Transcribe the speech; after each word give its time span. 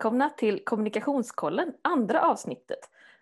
Välkomna 0.00 0.30
till 0.30 0.64
Kommunikationskollen, 0.64 1.72
andra 1.82 2.22
avsnittet 2.22 2.78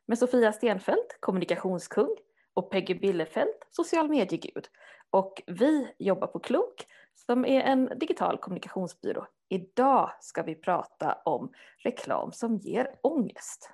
med 0.06 0.18
Sofia 0.18 0.52
Stenfeldt, 0.52 1.20
kommunikationskung 1.20 2.16
och 2.54 2.70
Peggy 2.70 2.94
Billefelt, 2.94 3.66
social 3.70 4.08
mediegud. 4.08 4.68
Och 5.10 5.42
vi 5.46 5.94
jobbar 5.98 6.26
på 6.26 6.38
Klok 6.38 6.86
som 7.26 7.44
är 7.44 7.60
en 7.60 7.98
digital 7.98 8.38
kommunikationsbyrå. 8.38 9.26
Idag 9.48 10.10
ska 10.20 10.42
vi 10.42 10.54
prata 10.54 11.18
om 11.24 11.52
reklam 11.84 12.32
som 12.32 12.56
ger 12.56 12.94
ångest. 13.02 13.70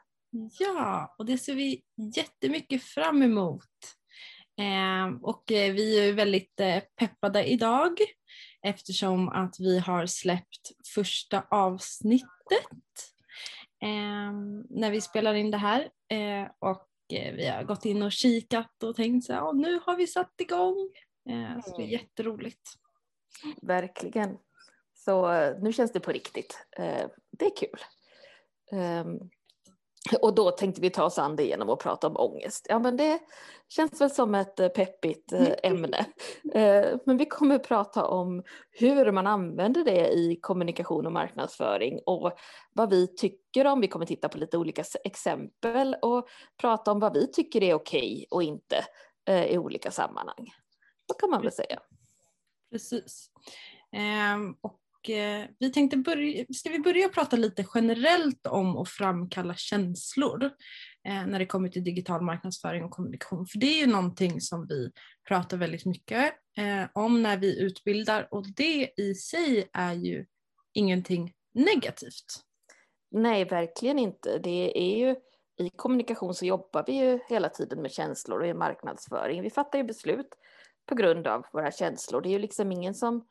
Ja, 0.58 1.14
och 1.18 1.26
det 1.26 1.38
ser 1.38 1.54
vi 1.54 1.82
jättemycket 2.16 2.82
fram 2.82 3.22
emot. 3.22 3.70
Ehm, 4.60 5.16
och 5.16 5.52
eh, 5.52 5.72
vi 5.72 6.08
är 6.08 6.12
väldigt 6.12 6.60
eh, 6.60 6.82
peppade 6.96 7.44
idag 7.44 7.98
eftersom 8.62 9.28
att 9.28 9.56
vi 9.60 9.78
har 9.78 10.06
släppt 10.06 10.70
första 10.94 11.44
avsnittet 11.50 12.33
när 14.68 14.90
vi 14.90 15.00
spelar 15.00 15.34
in 15.34 15.50
det 15.50 15.58
här. 15.58 15.90
och 16.58 16.88
vi 17.08 17.46
har 17.46 17.62
gått 17.62 17.84
in 17.84 18.02
och 18.02 18.12
kikat 18.12 18.82
och 18.82 18.96
tänkt 18.96 19.26
så 19.26 19.32
här, 19.32 19.52
nu 19.52 19.80
har 19.86 19.96
vi 19.96 20.06
satt 20.06 20.40
igång. 20.40 20.90
så 21.64 21.76
det 21.76 21.82
är 21.82 21.86
mm. 21.86 21.90
jätteroligt. 21.90 22.70
Verkligen. 23.62 24.38
Så 24.94 25.30
nu 25.60 25.72
känns 25.72 25.92
det 25.92 26.00
på 26.00 26.12
riktigt. 26.12 26.66
det 27.30 27.44
är 27.44 27.56
kul. 27.56 27.78
Och 30.20 30.34
då 30.34 30.50
tänkte 30.50 30.80
vi 30.80 30.90
ta 30.90 31.04
oss 31.04 31.18
an 31.18 31.36
det 31.36 31.44
genom 31.44 31.70
att 31.70 31.78
prata 31.78 32.06
om 32.06 32.16
ångest. 32.16 32.66
Ja, 32.68 32.78
men 32.78 32.96
det 32.96 33.20
känns 33.68 34.00
väl 34.00 34.10
som 34.10 34.34
ett 34.34 34.60
eh, 34.60 34.68
peppigt 34.68 35.32
eh, 35.32 35.52
ämne. 35.62 36.06
Eh, 36.54 36.96
men 37.06 37.16
vi 37.16 37.26
kommer 37.26 37.54
att 37.54 37.68
prata 37.68 38.06
om 38.06 38.42
hur 38.70 39.12
man 39.12 39.26
använder 39.26 39.84
det 39.84 40.12
i 40.12 40.38
kommunikation 40.40 41.06
och 41.06 41.12
marknadsföring 41.12 42.00
och 42.06 42.32
vad 42.72 42.90
vi 42.90 43.16
tycker 43.16 43.66
om. 43.66 43.80
Vi 43.80 43.88
kommer 43.88 44.06
titta 44.06 44.28
på 44.28 44.38
lite 44.38 44.58
olika 44.58 44.84
exempel 45.04 45.96
och 46.02 46.28
prata 46.60 46.92
om 46.92 47.00
vad 47.00 47.14
vi 47.14 47.32
tycker 47.32 47.62
är 47.62 47.74
okej 47.74 48.26
och 48.30 48.42
inte 48.42 48.84
i 49.48 49.58
olika 49.58 49.90
sammanhang. 49.90 50.52
Så 51.06 51.14
kan 51.14 51.30
man 51.30 51.42
väl 51.42 51.52
säga. 51.52 51.80
Precis. 52.70 53.30
Ehm, 53.92 54.56
och 55.04 55.10
Eh, 55.10 55.46
vi 55.58 55.72
tänkte 55.72 55.96
börja, 55.96 56.44
ska 56.54 56.70
vi 56.70 56.78
börja 56.78 57.08
prata 57.08 57.36
lite 57.36 57.66
generellt 57.74 58.46
om 58.46 58.76
att 58.76 58.88
framkalla 58.88 59.54
känslor 59.54 60.44
eh, 61.08 61.26
när 61.26 61.38
det 61.38 61.46
kommer 61.46 61.68
till 61.68 61.84
digital 61.84 62.22
marknadsföring 62.22 62.84
och 62.84 62.90
kommunikation. 62.90 63.46
För 63.46 63.58
det 63.58 63.66
är 63.66 63.80
ju 63.80 63.86
någonting 63.86 64.40
som 64.40 64.66
vi 64.66 64.90
pratar 65.28 65.56
väldigt 65.56 65.84
mycket 65.84 66.34
eh, 66.56 66.88
om 66.92 67.22
när 67.22 67.36
vi 67.36 67.60
utbildar 67.60 68.28
och 68.30 68.44
det 68.56 68.90
i 68.96 69.14
sig 69.14 69.68
är 69.72 69.92
ju 69.92 70.26
ingenting 70.72 71.32
negativt. 71.54 72.40
Nej, 73.10 73.44
verkligen 73.44 73.98
inte. 73.98 74.38
Det 74.38 74.78
är 74.78 74.98
ju 74.98 75.16
i 75.58 75.70
kommunikation 75.76 76.34
så 76.34 76.46
jobbar 76.46 76.84
vi 76.86 76.92
ju 76.92 77.18
hela 77.28 77.48
tiden 77.48 77.82
med 77.82 77.92
känslor 77.92 78.40
och 78.40 78.46
i 78.46 78.54
marknadsföring. 78.54 79.42
Vi 79.42 79.50
fattar 79.50 79.78
ju 79.78 79.84
beslut 79.84 80.28
på 80.86 80.94
grund 80.94 81.26
av 81.26 81.46
våra 81.52 81.72
känslor. 81.72 82.20
Det 82.20 82.28
är 82.28 82.30
ju 82.30 82.38
liksom 82.38 82.72
ingen 82.72 82.94
som 82.94 83.24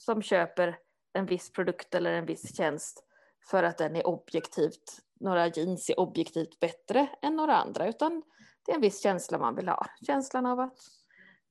som 0.00 0.22
köper 0.22 0.78
en 1.12 1.26
viss 1.26 1.52
produkt 1.52 1.94
eller 1.94 2.12
en 2.12 2.26
viss 2.26 2.56
tjänst 2.56 3.04
för 3.50 3.62
att 3.62 3.78
den 3.78 3.96
är 3.96 4.06
objektivt, 4.06 4.98
några 5.20 5.46
jeans 5.46 5.90
är 5.90 6.00
objektivt 6.00 6.60
bättre 6.60 7.08
än 7.22 7.36
några 7.36 7.56
andra, 7.56 7.88
utan 7.88 8.22
det 8.66 8.72
är 8.72 8.76
en 8.76 8.80
viss 8.80 9.02
känsla 9.02 9.38
man 9.38 9.56
vill 9.56 9.68
ha. 9.68 9.86
Känslan 10.06 10.46
av 10.46 10.60
att 10.60 10.78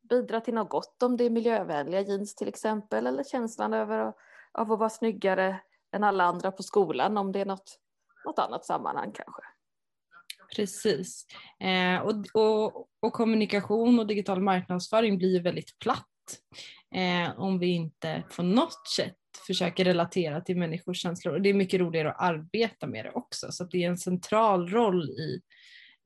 bidra 0.10 0.42
till 0.42 0.54
något 0.54 0.70
gott, 0.70 1.04
om 1.04 1.18
det 1.18 1.24
är 1.24 1.30
miljövänliga 1.30 2.02
jeans 2.02 2.36
till 2.36 2.48
exempel, 2.48 3.08
eller 3.08 3.24
känslan 3.24 3.74
över 3.74 4.00
att, 4.00 4.16
av 4.52 4.72
att 4.72 4.80
vara 4.80 4.90
snyggare 4.90 5.62
än 5.92 6.04
alla 6.04 6.24
andra 6.24 6.52
på 6.52 6.64
skolan, 6.64 7.18
om 7.18 7.32
det 7.32 7.40
är 7.40 7.46
något, 7.46 7.80
något 8.26 8.40
annat 8.40 8.66
sammanhang 8.66 9.12
kanske. 9.12 9.42
Precis. 10.56 11.26
Eh, 11.60 12.02
och, 12.02 12.14
och, 12.34 12.88
och 13.00 13.14
kommunikation 13.14 14.00
och 14.00 14.08
digital 14.08 14.42
marknadsföring 14.42 15.18
blir 15.18 15.44
väldigt 15.44 15.80
platt 15.80 16.06
eh, 16.96 17.40
om 17.40 17.60
vi 17.60 17.68
inte 17.68 18.24
på 18.36 18.44
något 18.44 18.88
sätt 18.88 19.16
försöker 19.48 19.86
relatera 19.86 20.42
till 20.42 20.58
människors 20.58 21.02
känslor. 21.02 21.34
Och 21.34 21.42
det 21.42 21.50
är 21.50 21.54
mycket 21.54 21.80
roligare 21.80 22.12
att 22.12 22.22
arbeta 22.22 22.88
med 22.88 23.06
det 23.06 23.12
också, 23.12 23.52
så 23.52 23.64
det 23.64 23.84
är 23.84 23.90
en 23.90 23.98
central 23.98 24.70
roll 24.70 25.10
i, 25.10 25.42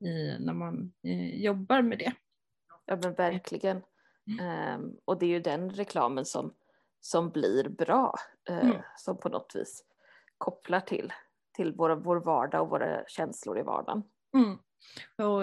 i 0.08 0.36
när 0.40 0.52
man 0.52 0.92
eh, 1.06 1.42
jobbar 1.42 1.82
med 1.82 1.98
det. 1.98 2.12
Ja 2.86 2.96
men 3.02 3.14
verkligen. 3.14 3.82
Mm. 4.26 4.80
Um, 4.80 4.96
och 5.04 5.18
det 5.18 5.26
är 5.26 5.30
ju 5.30 5.40
den 5.40 5.70
reklamen 5.70 6.24
som, 6.24 6.54
som 7.00 7.30
blir 7.30 7.68
bra, 7.68 8.14
uh, 8.50 8.64
mm. 8.64 8.76
som 8.96 9.18
på 9.18 9.28
något 9.28 9.52
vis 9.54 9.84
kopplar 10.38 10.80
till, 10.80 11.12
till 11.56 11.72
vår, 11.72 11.90
vår 11.90 12.16
vardag 12.16 12.62
och 12.62 12.68
våra 12.68 13.04
känslor 13.06 13.58
i 13.58 13.62
vardagen. 13.62 14.02
Mm. 14.34 14.58
Och, 15.18 15.42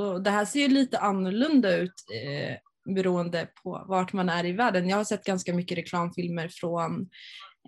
och, 0.00 0.22
det 0.22 0.30
här 0.30 0.44
ser 0.44 0.60
ju 0.60 0.68
lite 0.68 0.98
annorlunda 0.98 1.76
ut 1.76 1.94
eh, 2.14 2.56
beroende 2.84 3.48
på 3.62 3.84
vart 3.88 4.12
man 4.12 4.28
är 4.28 4.44
i 4.44 4.52
världen. 4.52 4.88
Jag 4.88 4.96
har 4.96 5.04
sett 5.04 5.24
ganska 5.24 5.54
mycket 5.54 5.78
reklamfilmer 5.78 6.48
från 6.48 7.08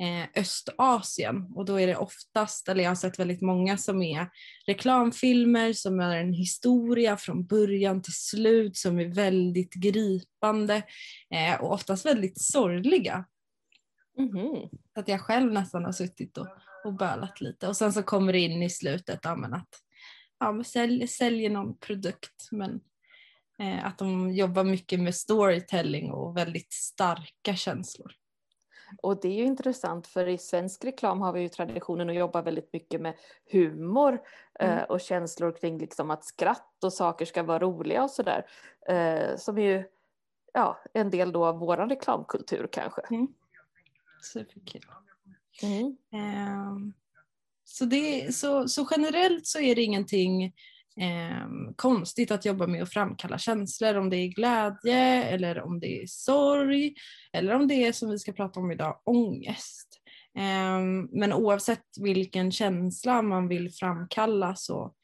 eh, 0.01 0.41
Östasien 0.41 1.53
och 1.55 1.65
då 1.65 1.81
är 1.81 1.87
det 1.87 1.97
oftast, 1.97 2.69
eller 2.69 2.83
jag 2.83 2.91
har 2.91 2.95
sett 2.95 3.19
väldigt 3.19 3.43
många 3.43 3.77
som 3.77 4.03
är 4.03 4.29
reklamfilmer 4.67 5.73
som 5.73 6.01
är 6.01 6.17
en 6.17 6.33
historia 6.33 7.17
från 7.17 7.47
början 7.47 8.03
till 8.03 8.15
slut 8.15 8.77
som 8.77 9.01
är 9.01 9.15
väldigt 9.15 9.75
gripande 9.75 10.83
eh, 11.31 11.61
och 11.61 11.73
oftast 11.73 12.07
väldigt 12.07 12.41
sorgliga. 12.41 13.25
Mm 14.19 14.31
-hmm. 14.31 14.69
Så 14.95 15.01
att 15.01 15.09
jag 15.09 15.21
själv 15.21 15.53
nästan 15.53 15.85
har 15.85 15.93
suttit 15.93 16.39
och, 16.39 16.49
och 16.85 16.95
bölat 16.95 17.41
lite 17.41 17.69
och 17.69 17.77
sen 17.77 17.93
så 17.93 18.03
kommer 18.03 18.33
det 18.33 18.39
in 18.39 18.63
i 18.63 18.71
slutet 18.71 19.21
ja, 19.23 19.37
men 19.37 19.55
att 19.55 19.69
ja, 20.41 20.53
men 20.53 20.65
sälj, 20.65 21.09
säljer 21.09 21.51
någon 21.51 21.79
produkt 21.79 22.49
men 22.51 22.81
att 23.83 23.99
de 23.99 24.35
jobbar 24.35 24.65
mycket 24.65 25.01
med 25.01 25.15
storytelling 25.15 26.13
och 26.13 26.37
väldigt 26.37 26.73
starka 26.73 27.55
känslor. 27.55 28.13
Och 29.03 29.21
det 29.21 29.29
är 29.29 29.33
ju 29.33 29.45
intressant 29.45 30.07
för 30.07 30.29
i 30.29 30.39
svensk 30.39 30.85
reklam 30.85 31.21
har 31.21 31.33
vi 31.33 31.41
ju 31.41 31.49
traditionen 31.49 32.09
att 32.09 32.17
jobba 32.17 32.43
väldigt 32.43 32.73
mycket 32.73 33.01
med 33.01 33.15
humor 33.53 34.21
eh, 34.61 34.73
mm. 34.73 34.85
och 34.89 35.01
känslor 35.01 35.53
kring 35.53 35.79
liksom 35.79 36.11
att 36.11 36.25
skratt 36.25 36.85
och 36.85 36.93
saker 36.93 37.25
ska 37.25 37.43
vara 37.43 37.59
roliga 37.59 38.03
och 38.03 38.11
sådär. 38.11 38.47
Eh, 38.89 39.37
som 39.37 39.59
är 39.59 39.63
ju 39.63 39.85
ja, 40.55 40.79
en 40.95 41.11
del 41.11 41.33
då 41.33 41.47
av 41.47 41.59
vår 41.59 41.77
reklamkultur 41.77 42.69
kanske. 42.73 43.03
Mm. 43.11 43.29
Superkul. 44.33 44.83
Mm. 45.63 45.97
Um, 46.13 46.93
så, 47.65 47.85
det, 47.85 48.35
så, 48.35 48.69
så 48.69 48.89
generellt 48.91 49.47
så 49.47 49.61
är 49.61 49.75
det 49.75 49.83
ingenting 49.83 50.55
eh, 51.01 51.49
konstigt 51.77 52.31
att 52.31 52.45
jobba 52.45 52.67
med 52.67 52.83
att 52.83 52.93
framkalla 52.93 53.39
känslor, 53.39 53.95
om 53.95 54.11
det 54.11 54.17
är 54.17 54.29
glädje 54.29 55.25
eller 55.25 55.63
om 55.63 55.81
det 55.81 56.03
är 56.03 56.07
sorg 56.07 56.95
eller 57.33 57.55
om 57.55 57.69
det 57.69 57.75
är 57.75 57.93
som 57.93 58.11
vi 58.11 58.19
ska 58.19 58.33
prata 58.33 58.61
om 58.61 58.71
idag, 58.71 59.01
ångest. 59.05 60.01
Eh, 60.39 60.81
men 61.11 61.33
oavsett 61.33 61.85
vilken 62.01 62.53
känsla 62.53 63.23
man 63.23 63.49
vill 63.49 63.73
framkalla 63.73 64.57
så 64.57 64.95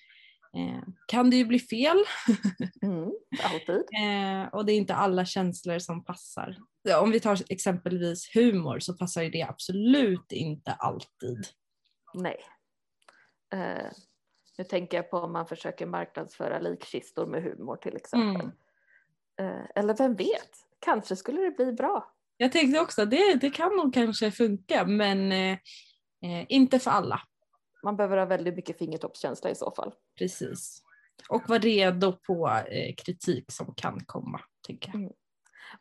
eh, 0.57 0.83
kan 1.07 1.31
det 1.31 1.37
ju 1.37 1.45
bli 1.45 1.59
fel. 1.59 1.99
Mm, 2.83 3.11
alltid. 3.43 3.77
Eh, 3.77 4.49
och 4.53 4.67
det 4.67 4.73
är 4.73 4.77
inte 4.77 4.95
alla 4.95 5.25
känslor 5.25 5.79
som 5.79 6.05
passar. 6.05 6.57
Om 7.01 7.11
vi 7.11 7.21
tar 7.21 7.39
exempelvis 7.49 8.35
humor 8.35 8.79
så 8.81 8.95
passar 8.95 9.25
det 9.25 9.43
absolut 9.43 10.33
inte 10.33 10.73
alltid. 10.73 11.47
Nej. 12.15 12.37
Nu 14.61 14.65
tänker 14.65 14.97
jag 14.97 15.11
på 15.11 15.17
om 15.17 15.33
man 15.33 15.47
försöker 15.47 15.87
marknadsföra 15.87 16.59
likkistor 16.59 17.27
med 17.27 17.43
humor 17.43 17.77
till 17.77 17.97
exempel. 17.97 18.51
Mm. 19.39 19.57
Eh, 19.57 19.67
eller 19.75 19.97
vem 19.97 20.15
vet, 20.15 20.51
kanske 20.79 21.17
skulle 21.17 21.41
det 21.41 21.51
bli 21.51 21.73
bra. 21.73 22.13
Jag 22.37 22.53
tänkte 22.53 22.81
också, 22.81 23.05
det, 23.05 23.35
det 23.35 23.51
kan 23.51 23.77
nog 23.77 23.95
kanske 23.95 24.31
funka 24.31 24.85
men 24.87 25.33
eh, 25.33 25.59
eh, 26.23 26.47
inte 26.49 26.79
för 26.79 26.91
alla. 26.91 27.21
Man 27.83 27.97
behöver 27.97 28.17
ha 28.17 28.25
väldigt 28.25 28.57
mycket 28.57 28.79
fingertoppskänsla 28.79 29.51
i 29.51 29.55
så 29.55 29.71
fall. 29.71 29.95
Precis. 30.19 30.83
Och 31.29 31.49
vara 31.49 31.59
redo 31.59 32.13
på 32.13 32.49
eh, 32.49 32.95
kritik 32.95 33.53
som 33.53 33.75
kan 33.75 34.01
komma. 34.07 34.41
Tänker 34.67 34.89
jag. 34.89 35.01
Mm. 35.01 35.13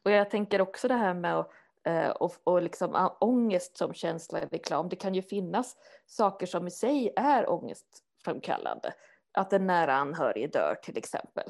Och 0.04 0.12
jag 0.12 0.30
tänker 0.30 0.62
också 0.62 0.88
det 0.88 0.98
här 0.98 1.14
med 1.14 1.40
att 1.40 1.52
eh, 1.86 2.10
och, 2.10 2.34
och 2.44 2.62
liksom 2.62 3.10
ångest 3.20 3.78
som 3.78 3.94
känsla 3.94 4.42
i 4.42 4.46
reklam. 4.46 4.90
Det 4.90 4.96
kan 4.96 5.16
ju 5.16 5.22
finnas 5.22 5.75
saker 6.06 6.46
som 6.46 6.68
i 6.68 6.72
sig 6.72 7.14
är 7.16 7.50
ångest 7.50 8.06
framkallande. 8.24 8.94
Att 9.31 9.54
en 9.54 9.68
nära 9.68 9.95
anhörig 9.95 10.54
dör 10.54 10.75
till 10.75 10.98
exempel. 10.98 11.50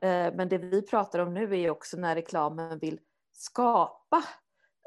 Mm. 0.00 0.36
Men 0.36 0.48
det 0.48 0.58
vi 0.58 0.82
pratar 0.82 1.18
om 1.18 1.34
nu 1.34 1.60
är 1.60 1.70
också 1.70 1.96
när 1.96 2.14
reklamen 2.14 2.78
vill 2.78 3.00
skapa 3.32 4.24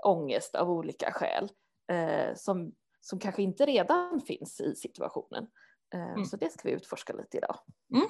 ångest 0.05 0.55
av 0.55 0.69
olika 0.69 1.11
skäl 1.11 1.49
eh, 1.91 2.35
som, 2.35 2.71
som 3.01 3.19
kanske 3.19 3.41
inte 3.41 3.65
redan 3.65 4.21
finns 4.21 4.61
i 4.61 4.75
situationen. 4.75 5.47
Eh, 5.93 6.11
mm. 6.11 6.25
Så 6.25 6.37
det 6.37 6.51
ska 6.51 6.69
vi 6.69 6.75
utforska 6.75 7.13
lite 7.13 7.37
idag. 7.37 7.59
Mm. 7.95 8.09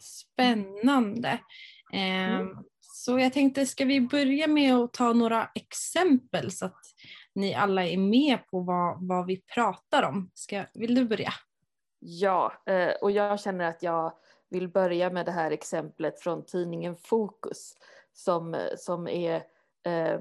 Spännande. 0.00 1.40
Mm. 1.92 2.56
Så 2.80 3.18
jag 3.18 3.32
tänkte, 3.32 3.66
ska 3.66 3.84
vi 3.84 4.00
börja 4.00 4.46
med 4.46 4.74
att 4.74 4.92
ta 4.92 5.12
några 5.12 5.50
exempel 5.54 6.50
så 6.50 6.66
att 6.66 6.84
ni 7.34 7.54
alla 7.54 7.86
är 7.86 7.98
med 7.98 8.46
på 8.46 8.60
vad, 8.60 9.08
vad 9.08 9.26
vi 9.26 9.36
pratar 9.36 10.02
om. 10.02 10.30
Ska, 10.34 10.64
vill 10.74 10.94
du 10.94 11.04
börja? 11.04 11.32
Ja, 11.98 12.52
eh, 12.66 12.94
och 13.00 13.10
jag 13.10 13.40
känner 13.40 13.68
att 13.68 13.82
jag 13.82 14.12
vill 14.48 14.68
börja 14.68 15.10
med 15.10 15.26
det 15.26 15.32
här 15.32 15.50
exemplet 15.50 16.20
från 16.20 16.44
tidningen 16.44 16.96
Fokus 16.96 17.76
som, 18.12 18.56
som 18.76 19.08
är, 19.08 19.34
eh, 19.86 20.20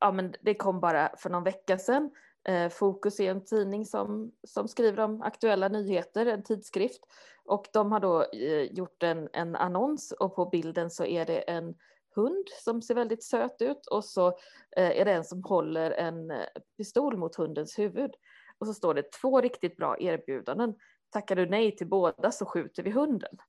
ja 0.00 0.12
men 0.12 0.34
det 0.40 0.54
kom 0.54 0.80
bara 0.80 1.16
för 1.16 1.30
någon 1.30 1.44
vecka 1.44 1.78
sedan. 1.78 2.10
Eh, 2.48 2.68
Fokus 2.68 3.20
är 3.20 3.30
en 3.30 3.44
tidning 3.44 3.86
som, 3.86 4.32
som 4.44 4.68
skriver 4.68 5.04
om 5.04 5.22
aktuella 5.22 5.68
nyheter, 5.68 6.26
en 6.26 6.42
tidskrift. 6.42 7.00
Och 7.44 7.66
de 7.72 7.92
har 7.92 8.00
då 8.00 8.22
eh, 8.22 8.62
gjort 8.62 9.02
en, 9.02 9.28
en 9.32 9.56
annons 9.56 10.12
och 10.12 10.36
på 10.36 10.46
bilden 10.46 10.90
så 10.90 11.04
är 11.04 11.26
det 11.26 11.38
en 11.38 11.74
hund 12.14 12.48
som 12.64 12.82
ser 12.82 12.94
väldigt 12.94 13.24
söt 13.24 13.62
ut 13.62 13.86
och 13.86 14.04
så 14.04 14.28
eh, 14.76 15.00
är 15.00 15.04
det 15.04 15.12
en 15.12 15.24
som 15.24 15.44
håller 15.44 15.90
en 15.90 16.30
eh, 16.30 16.46
pistol 16.76 17.16
mot 17.16 17.36
hundens 17.36 17.78
huvud. 17.78 18.10
Och 18.58 18.66
så 18.66 18.74
står 18.74 18.94
det 18.94 19.12
två 19.12 19.40
riktigt 19.40 19.76
bra 19.76 20.00
erbjudanden. 20.00 20.74
Tackar 21.10 21.36
du 21.36 21.46
nej 21.46 21.76
till 21.76 21.86
båda 21.86 22.32
så 22.32 22.46
skjuter 22.46 22.82
vi 22.82 22.90
hunden. 22.90 23.36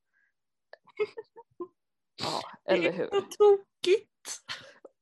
Ja, 2.24 2.42
eller 2.74 2.92
hur? 2.92 3.10
Det 3.12 3.18
är 3.18 3.22
så 3.22 3.28
tokigt! 3.38 4.42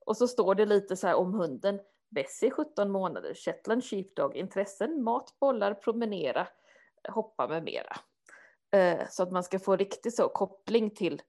Och 0.05 0.17
så 0.17 0.27
står 0.27 0.55
det 0.55 0.65
lite 0.65 0.95
så 0.95 1.07
här 1.07 1.15
om 1.15 1.33
hunden. 1.33 1.79
Bessie 2.09 2.51
17 2.51 2.91
månader, 2.91 3.33
Shetland 3.33 3.83
Sheepdog, 3.83 4.35
intressen, 4.35 5.03
mat, 5.03 5.39
bollar, 5.39 5.73
promenera, 5.73 6.47
hoppa 7.09 7.47
med 7.47 7.63
mera. 7.63 7.97
Eh, 8.71 9.07
så 9.09 9.23
att 9.23 9.31
man 9.31 9.43
ska 9.43 9.59
få 9.59 9.75
riktig 9.75 10.13
så 10.13 10.29
koppling 10.29 10.91
till, 10.91 11.21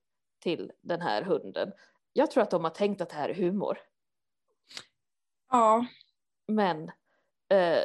till 0.42 0.72
den 0.80 1.00
här 1.00 1.22
hunden. 1.22 1.72
Jag 2.12 2.30
tror 2.30 2.42
att 2.42 2.50
de 2.50 2.64
har 2.64 2.70
tänkt 2.70 3.00
att 3.00 3.08
det 3.08 3.16
här 3.16 3.28
är 3.28 3.34
humor. 3.34 3.78
Ja. 5.50 5.86
Men 6.46 6.90
eh, 7.48 7.84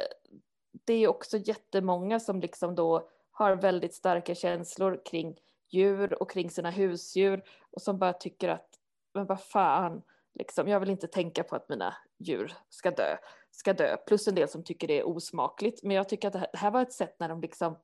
det 0.84 0.94
är 0.94 1.08
också 1.08 1.36
jättemånga 1.36 2.20
som 2.20 2.40
liksom 2.40 2.74
då 2.74 3.08
har 3.30 3.56
väldigt 3.56 3.94
starka 3.94 4.34
känslor 4.34 5.02
kring 5.04 5.40
djur 5.70 6.22
och 6.22 6.30
kring 6.30 6.50
sina 6.50 6.70
husdjur 6.70 7.44
och 7.70 7.82
som 7.82 7.98
bara 7.98 8.12
tycker 8.12 8.48
att, 8.48 8.68
men 9.14 9.26
vad 9.26 9.42
fan, 9.42 10.02
liksom, 10.34 10.68
jag 10.68 10.80
vill 10.80 10.90
inte 10.90 11.06
tänka 11.06 11.42
på 11.42 11.56
att 11.56 11.68
mina 11.68 11.96
djur 12.18 12.54
ska 12.68 12.90
dö, 12.90 13.16
ska 13.50 13.72
dö. 13.72 13.96
Plus 13.96 14.28
en 14.28 14.34
del 14.34 14.48
som 14.48 14.64
tycker 14.64 14.88
det 14.88 14.98
är 14.98 15.08
osmakligt. 15.08 15.82
Men 15.82 15.96
jag 15.96 16.08
tycker 16.08 16.28
att 16.28 16.32
det 16.32 16.38
här, 16.38 16.48
det 16.52 16.58
här 16.58 16.70
var 16.70 16.82
ett 16.82 16.92
sätt 16.92 17.16
när 17.18 17.28
de 17.28 17.40
liksom, 17.40 17.78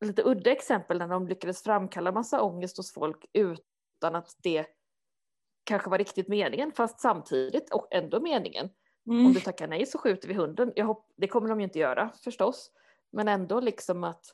lite 0.00 0.22
udda 0.24 0.50
exempel 0.50 0.98
när 0.98 1.08
de 1.08 1.28
lyckades 1.28 1.62
framkalla 1.62 2.12
massa 2.12 2.42
ångest 2.42 2.76
hos 2.76 2.92
folk 2.92 3.24
utan 3.32 4.14
att 4.14 4.36
det 4.42 4.66
kanske 5.64 5.90
var 5.90 5.98
riktigt 5.98 6.28
meningen, 6.28 6.72
fast 6.72 7.00
samtidigt 7.00 7.72
och 7.72 7.88
ändå 7.90 8.20
meningen. 8.20 8.70
Mm. 9.10 9.26
Om 9.26 9.32
du 9.32 9.40
tackar 9.40 9.68
nej 9.68 9.86
så 9.86 9.98
skjuter 9.98 10.28
vi 10.28 10.34
hunden. 10.34 10.72
Jag 10.76 10.86
hopp, 10.86 11.12
det 11.16 11.26
kommer 11.26 11.48
de 11.48 11.60
ju 11.60 11.64
inte 11.64 11.78
göra 11.78 12.12
förstås. 12.24 12.70
Men 13.12 13.28
ändå 13.28 13.60
liksom 13.60 14.04
att 14.04 14.24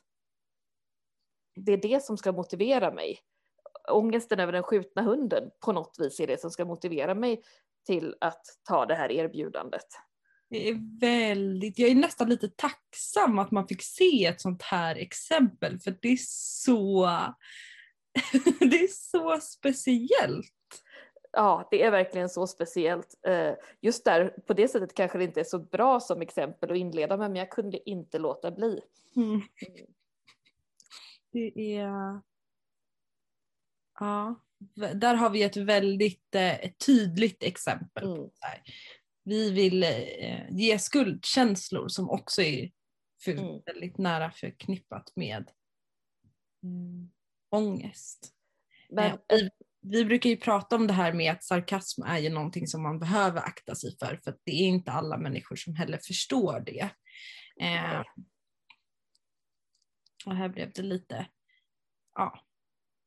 det 1.55 1.71
är 1.71 1.77
det 1.77 2.03
som 2.03 2.17
ska 2.17 2.31
motivera 2.31 2.91
mig. 2.91 3.19
Ångesten 3.91 4.39
över 4.39 4.53
den 4.53 4.63
skjutna 4.63 5.01
hunden 5.01 5.49
på 5.59 5.71
något 5.71 5.95
vis 5.99 6.19
är 6.19 6.27
det 6.27 6.41
som 6.41 6.51
ska 6.51 6.65
motivera 6.65 7.15
mig 7.15 7.43
till 7.85 8.15
att 8.21 8.45
ta 8.63 8.85
det 8.85 8.95
här 8.95 9.11
erbjudandet. 9.11 9.85
Det 10.49 10.69
är 10.69 10.99
väldigt, 10.99 11.79
jag 11.79 11.89
är 11.89 11.95
nästan 11.95 12.29
lite 12.29 12.47
tacksam 12.47 13.39
att 13.39 13.51
man 13.51 13.67
fick 13.67 13.81
se 13.81 14.25
ett 14.25 14.41
sånt 14.41 14.61
här 14.61 14.95
exempel 14.95 15.79
för 15.79 15.97
det 16.01 16.07
är 16.07 16.19
så, 16.19 17.05
det 18.59 18.79
är 18.79 19.11
så 19.11 19.41
speciellt. 19.41 20.56
Ja, 21.31 21.67
det 21.71 21.83
är 21.83 21.91
verkligen 21.91 22.29
så 22.29 22.47
speciellt. 22.47 23.19
Eh, 23.27 23.53
just 23.81 24.05
där, 24.05 24.29
på 24.47 24.53
det 24.53 24.67
sättet 24.67 24.93
kanske 24.93 25.17
det 25.17 25.23
inte 25.23 25.39
är 25.39 25.43
så 25.43 25.59
bra 25.59 25.99
som 25.99 26.21
exempel 26.21 26.71
att 26.71 26.77
inleda 26.77 27.17
med, 27.17 27.31
men 27.31 27.39
jag 27.39 27.51
kunde 27.51 27.89
inte 27.89 28.19
låta 28.19 28.51
bli. 28.51 28.81
Mm. 29.15 29.41
Det 31.31 31.75
är... 31.77 32.21
Ja, 33.99 34.35
där 34.93 35.15
har 35.15 35.29
vi 35.29 35.43
ett 35.43 35.57
väldigt 35.57 36.35
eh, 36.35 36.71
tydligt 36.85 37.43
exempel. 37.43 38.03
Mm. 38.03 38.29
Vi 39.23 39.51
vill 39.51 39.83
eh, 39.83 40.49
ge 40.51 40.79
skuldkänslor 40.79 41.87
som 41.87 42.09
också 42.09 42.41
är 42.41 42.71
för, 43.23 43.31
Mm. 43.31 43.61
väldigt 43.65 43.97
nära 43.97 44.31
förknippat 44.31 45.11
med 45.15 45.51
mm, 46.63 47.11
ångest. 47.49 48.33
Men, 48.89 49.11
Eh, 49.11 49.17
vi, 49.29 49.49
vi 49.91 50.05
brukar 50.05 50.29
ju 50.29 50.37
prata 50.37 50.75
om 50.75 50.87
det 50.87 50.93
här 50.93 51.13
med 51.13 51.31
att 51.31 51.43
sarkasm 51.43 52.01
är 52.03 52.17
ju 52.17 52.29
någonting 52.29 52.67
som 52.67 52.83
man 52.83 52.99
behöver 52.99 53.41
akta 53.41 53.75
sig 53.75 53.97
för 53.97 54.19
för 54.23 54.37
det 54.43 54.51
är 54.51 54.67
inte 54.67 54.91
alla 54.91 55.17
människor 55.17 55.55
som 55.55 55.75
heller 55.75 55.97
förstår 55.97 56.59
det. 56.59 56.89
Eh, 57.61 58.01
och 60.25 60.35
här 60.35 60.49
blev 60.49 60.71
det 60.73 60.81
lite, 60.81 61.27
ja. 62.15 62.39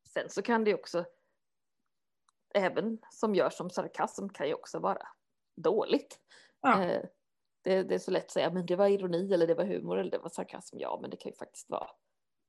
Sen 0.08 0.30
så 0.30 0.42
kan 0.42 0.64
det 0.64 0.70
ju 0.70 0.76
också, 0.76 1.04
även 2.54 2.98
som 3.10 3.34
görs 3.34 3.54
som 3.54 3.70
sarkasm 3.70 4.28
kan 4.28 4.48
ju 4.48 4.54
också 4.54 4.78
vara 4.78 5.02
dåligt. 5.56 6.20
ja. 6.60 6.84
Eh, 6.84 7.02
det, 7.64 7.82
det 7.82 7.94
är 7.94 7.98
så 7.98 8.10
lätt 8.10 8.24
att 8.24 8.30
säga, 8.30 8.50
men 8.50 8.66
det 8.66 8.76
var 8.76 8.88
ironi 8.88 9.32
eller 9.34 9.46
det 9.46 9.54
var 9.54 9.64
humor 9.64 9.98
eller 9.98 10.10
det 10.10 10.18
var 10.18 10.28
sarkasm. 10.28 10.76
Ja, 10.78 10.98
men 11.02 11.10
det 11.10 11.16
kan 11.16 11.30
ju 11.32 11.36
faktiskt 11.36 11.70
vara 11.70 11.90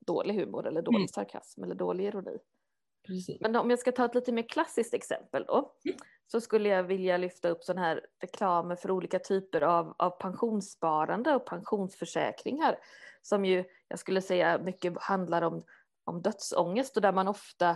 dålig 0.07 0.33
humor 0.33 0.67
eller 0.67 0.81
dålig 0.81 0.97
Mm. 0.97 1.07
sarkasm 1.07 1.63
eller 1.63 1.75
dålig 1.75 2.05
ironi. 2.05 2.37
Precis. 3.11 3.41
Men 3.41 3.55
om 3.55 3.69
jag 3.69 3.79
ska 3.79 3.91
ta 3.91 4.05
ett 4.05 4.15
lite 4.15 4.31
mer 4.31 4.49
klassiskt 4.49 4.93
exempel 4.93 5.45
då, 5.47 5.73
Mm. 5.85 5.97
så 6.27 6.41
skulle 6.41 6.69
jag 6.69 6.83
vilja 6.83 7.17
lyfta 7.17 7.49
upp 7.49 7.63
sån 7.63 7.77
här 7.77 8.01
reklamer 8.21 8.75
för 8.75 8.91
olika 8.91 9.19
typer 9.19 9.61
av, 9.61 9.95
av 9.97 10.09
pensionssparande 10.09 11.35
och 11.35 11.45
pensionsförsäkringar, 11.45 12.77
som 13.21 13.45
ju, 13.45 13.63
jag 13.87 13.99
skulle 13.99 14.21
säga, 14.21 14.59
mycket 14.59 15.01
handlar 15.01 15.41
om, 15.41 15.63
om 16.03 16.21
dödsångest 16.21 16.95
och 16.95 17.01
där 17.01 17.11
man 17.11 17.27
ofta 17.27 17.69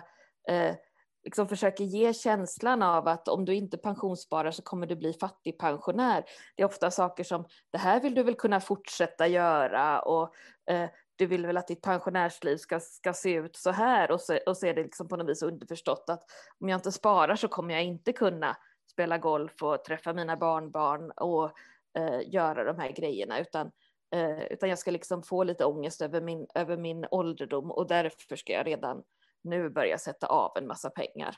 eh, 0.49 0.75
liksom 1.23 1.47
försöker 1.47 1.83
ge 1.83 2.13
känslan 2.13 2.81
av 2.81 3.07
att 3.07 3.27
om 3.27 3.45
du 3.45 3.55
inte 3.55 3.77
pensionssparar 3.77 4.51
så 4.51 4.61
kommer 4.61 4.87
du 4.87 4.95
bli 4.95 5.13
fattigpensionär. 5.13 6.23
Det 6.55 6.63
är 6.63 6.67
ofta 6.67 6.91
saker 6.91 7.23
som, 7.23 7.45
det 7.71 7.77
här 7.77 7.99
vill 8.01 8.15
du 8.15 8.23
väl 8.23 8.35
kunna 8.35 8.59
fortsätta 8.59 9.27
göra 9.27 10.01
och 10.01 10.33
eh, 10.71 10.89
du 11.15 11.25
vill 11.25 11.45
väl 11.45 11.57
att 11.57 11.67
ditt 11.67 11.81
pensionärsliv 11.81 12.57
ska, 12.57 12.79
ska 12.79 13.13
se 13.13 13.33
ut 13.33 13.55
så 13.55 13.71
här 13.71 14.11
och 14.11 14.21
så, 14.21 14.39
och 14.45 14.57
så 14.57 14.65
är 14.65 14.73
det 14.73 14.83
liksom 14.83 15.07
på 15.07 15.17
något 15.17 15.29
vis 15.29 15.43
underförstått 15.43 16.05
att 16.07 16.23
om 16.59 16.69
jag 16.69 16.77
inte 16.77 16.91
sparar 16.91 17.35
så 17.35 17.47
kommer 17.47 17.73
jag 17.73 17.83
inte 17.83 18.13
kunna 18.13 18.57
spela 18.91 19.17
golf 19.17 19.63
och 19.63 19.83
träffa 19.83 20.13
mina 20.13 20.37
barnbarn 20.37 21.11
och 21.11 21.51
eh, 21.97 22.33
göra 22.33 22.63
de 22.63 22.79
här 22.79 22.91
grejerna 22.91 23.39
utan, 23.39 23.71
eh, 24.15 24.43
utan 24.43 24.69
jag 24.69 24.79
ska 24.79 24.91
liksom 24.91 25.23
få 25.23 25.43
lite 25.43 25.65
ångest 25.65 26.01
över 26.01 26.21
min, 26.21 26.47
över 26.55 26.77
min 26.77 27.05
ålderdom 27.11 27.71
och 27.71 27.87
därför 27.87 28.35
ska 28.35 28.53
jag 28.53 28.67
redan 28.67 29.03
nu 29.43 29.69
börja 29.69 29.97
sätta 29.97 30.27
av 30.27 30.57
en 30.57 30.67
massa 30.67 30.89
pengar. 30.89 31.35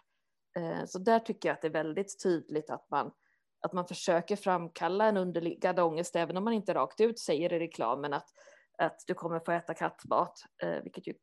Eh, 0.58 0.86
så 0.86 1.00
där 1.00 1.20
tycker 1.20 1.50
jag 1.50 1.54
att 1.54 1.62
det 1.62 1.68
är 1.68 1.84
väldigt 1.84 2.24
tydligt 2.24 2.70
att 2.70 2.90
man, 2.90 3.12
att 3.62 3.74
man 3.74 3.88
försöker 3.88 4.36
framkalla 4.36 5.06
en 5.06 5.18
underliggande 5.18 5.82
ångest 5.82 6.16
även 6.16 6.38
om 6.38 6.44
man 6.44 6.54
inte 6.54 6.74
rakt 6.74 7.02
ut 7.02 7.20
säger 7.20 7.54
i 7.54 7.60
reklamen 7.60 8.14
att 8.14 8.30
att 8.78 9.04
du 9.08 9.14
kommer 9.14 9.40
få 9.40 9.52
äta 9.52 9.74
kattmat, 9.74 10.44
eh, 10.64 10.84
vilket 10.84 11.08
ju 11.08 11.14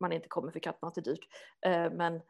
man 0.00 0.12
inte 0.12 0.28
kommer 0.28 0.52
för 0.52 0.60
kattmat 0.60 0.96
är 0.96 1.02
dyrt. 1.02 1.28
Eh, 1.66 1.90
men 1.92 2.20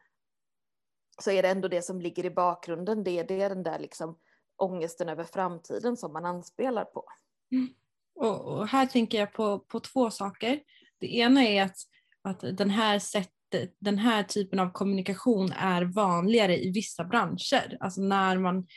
så 1.21 1.31
är 1.31 1.43
det 1.43 1.49
ändå 1.49 1.67
det 1.67 1.81
som 1.81 2.01
ligger 2.01 2.25
i 2.25 2.29
bakgrunden, 2.29 3.03
det, 3.03 3.23
det 3.23 3.41
är 3.41 3.49
den 3.49 3.63
där 3.63 3.79
liksom 3.79 4.19
ångesten 4.57 5.09
över 5.09 5.23
framtiden 5.23 5.97
som 5.97 6.13
man 6.13 6.25
anspelar 6.25 6.85
på. 6.85 7.05
Mm. 7.51 7.69
Och, 8.15 8.45
och 8.45 8.67
här 8.67 8.85
tänker 8.85 9.19
jag 9.19 9.33
på, 9.33 9.59
på 9.59 9.79
två 9.79 10.11
saker. 10.11 10.59
Det 10.99 11.15
ena 11.15 11.43
är 11.43 11.63
att, 11.63 11.77
att 12.21 12.57
den, 12.57 12.69
här 12.69 12.99
sättet, 12.99 13.75
den 13.79 13.97
här 13.97 14.23
typen 14.23 14.59
av 14.59 14.71
kommunikation 14.71 15.51
är 15.51 15.81
vanligare 15.81 16.57
i 16.63 16.71
vissa 16.71 17.03
branscher. 17.03 17.77
Alltså 17.79 18.01
när 18.01 18.37
man, 18.37 18.67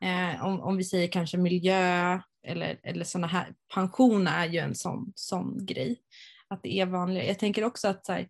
eh, 0.00 0.44
om, 0.44 0.60
om 0.60 0.76
vi 0.76 0.84
säger 0.84 1.08
kanske 1.08 1.36
miljö 1.36 2.20
eller, 2.46 2.80
eller 2.82 3.04
sådana 3.04 3.26
här, 3.26 3.54
pension 3.74 4.26
är 4.26 4.46
ju 4.46 4.58
en 4.58 4.74
sån, 4.74 5.12
sån 5.14 5.66
grej. 5.66 6.00
Att 6.48 6.62
det 6.62 6.80
är 6.80 6.86
vanligare. 6.86 7.26
Jag 7.26 7.38
tänker 7.38 7.64
också 7.64 7.88
att 7.88 8.06
så 8.06 8.12
här, 8.12 8.28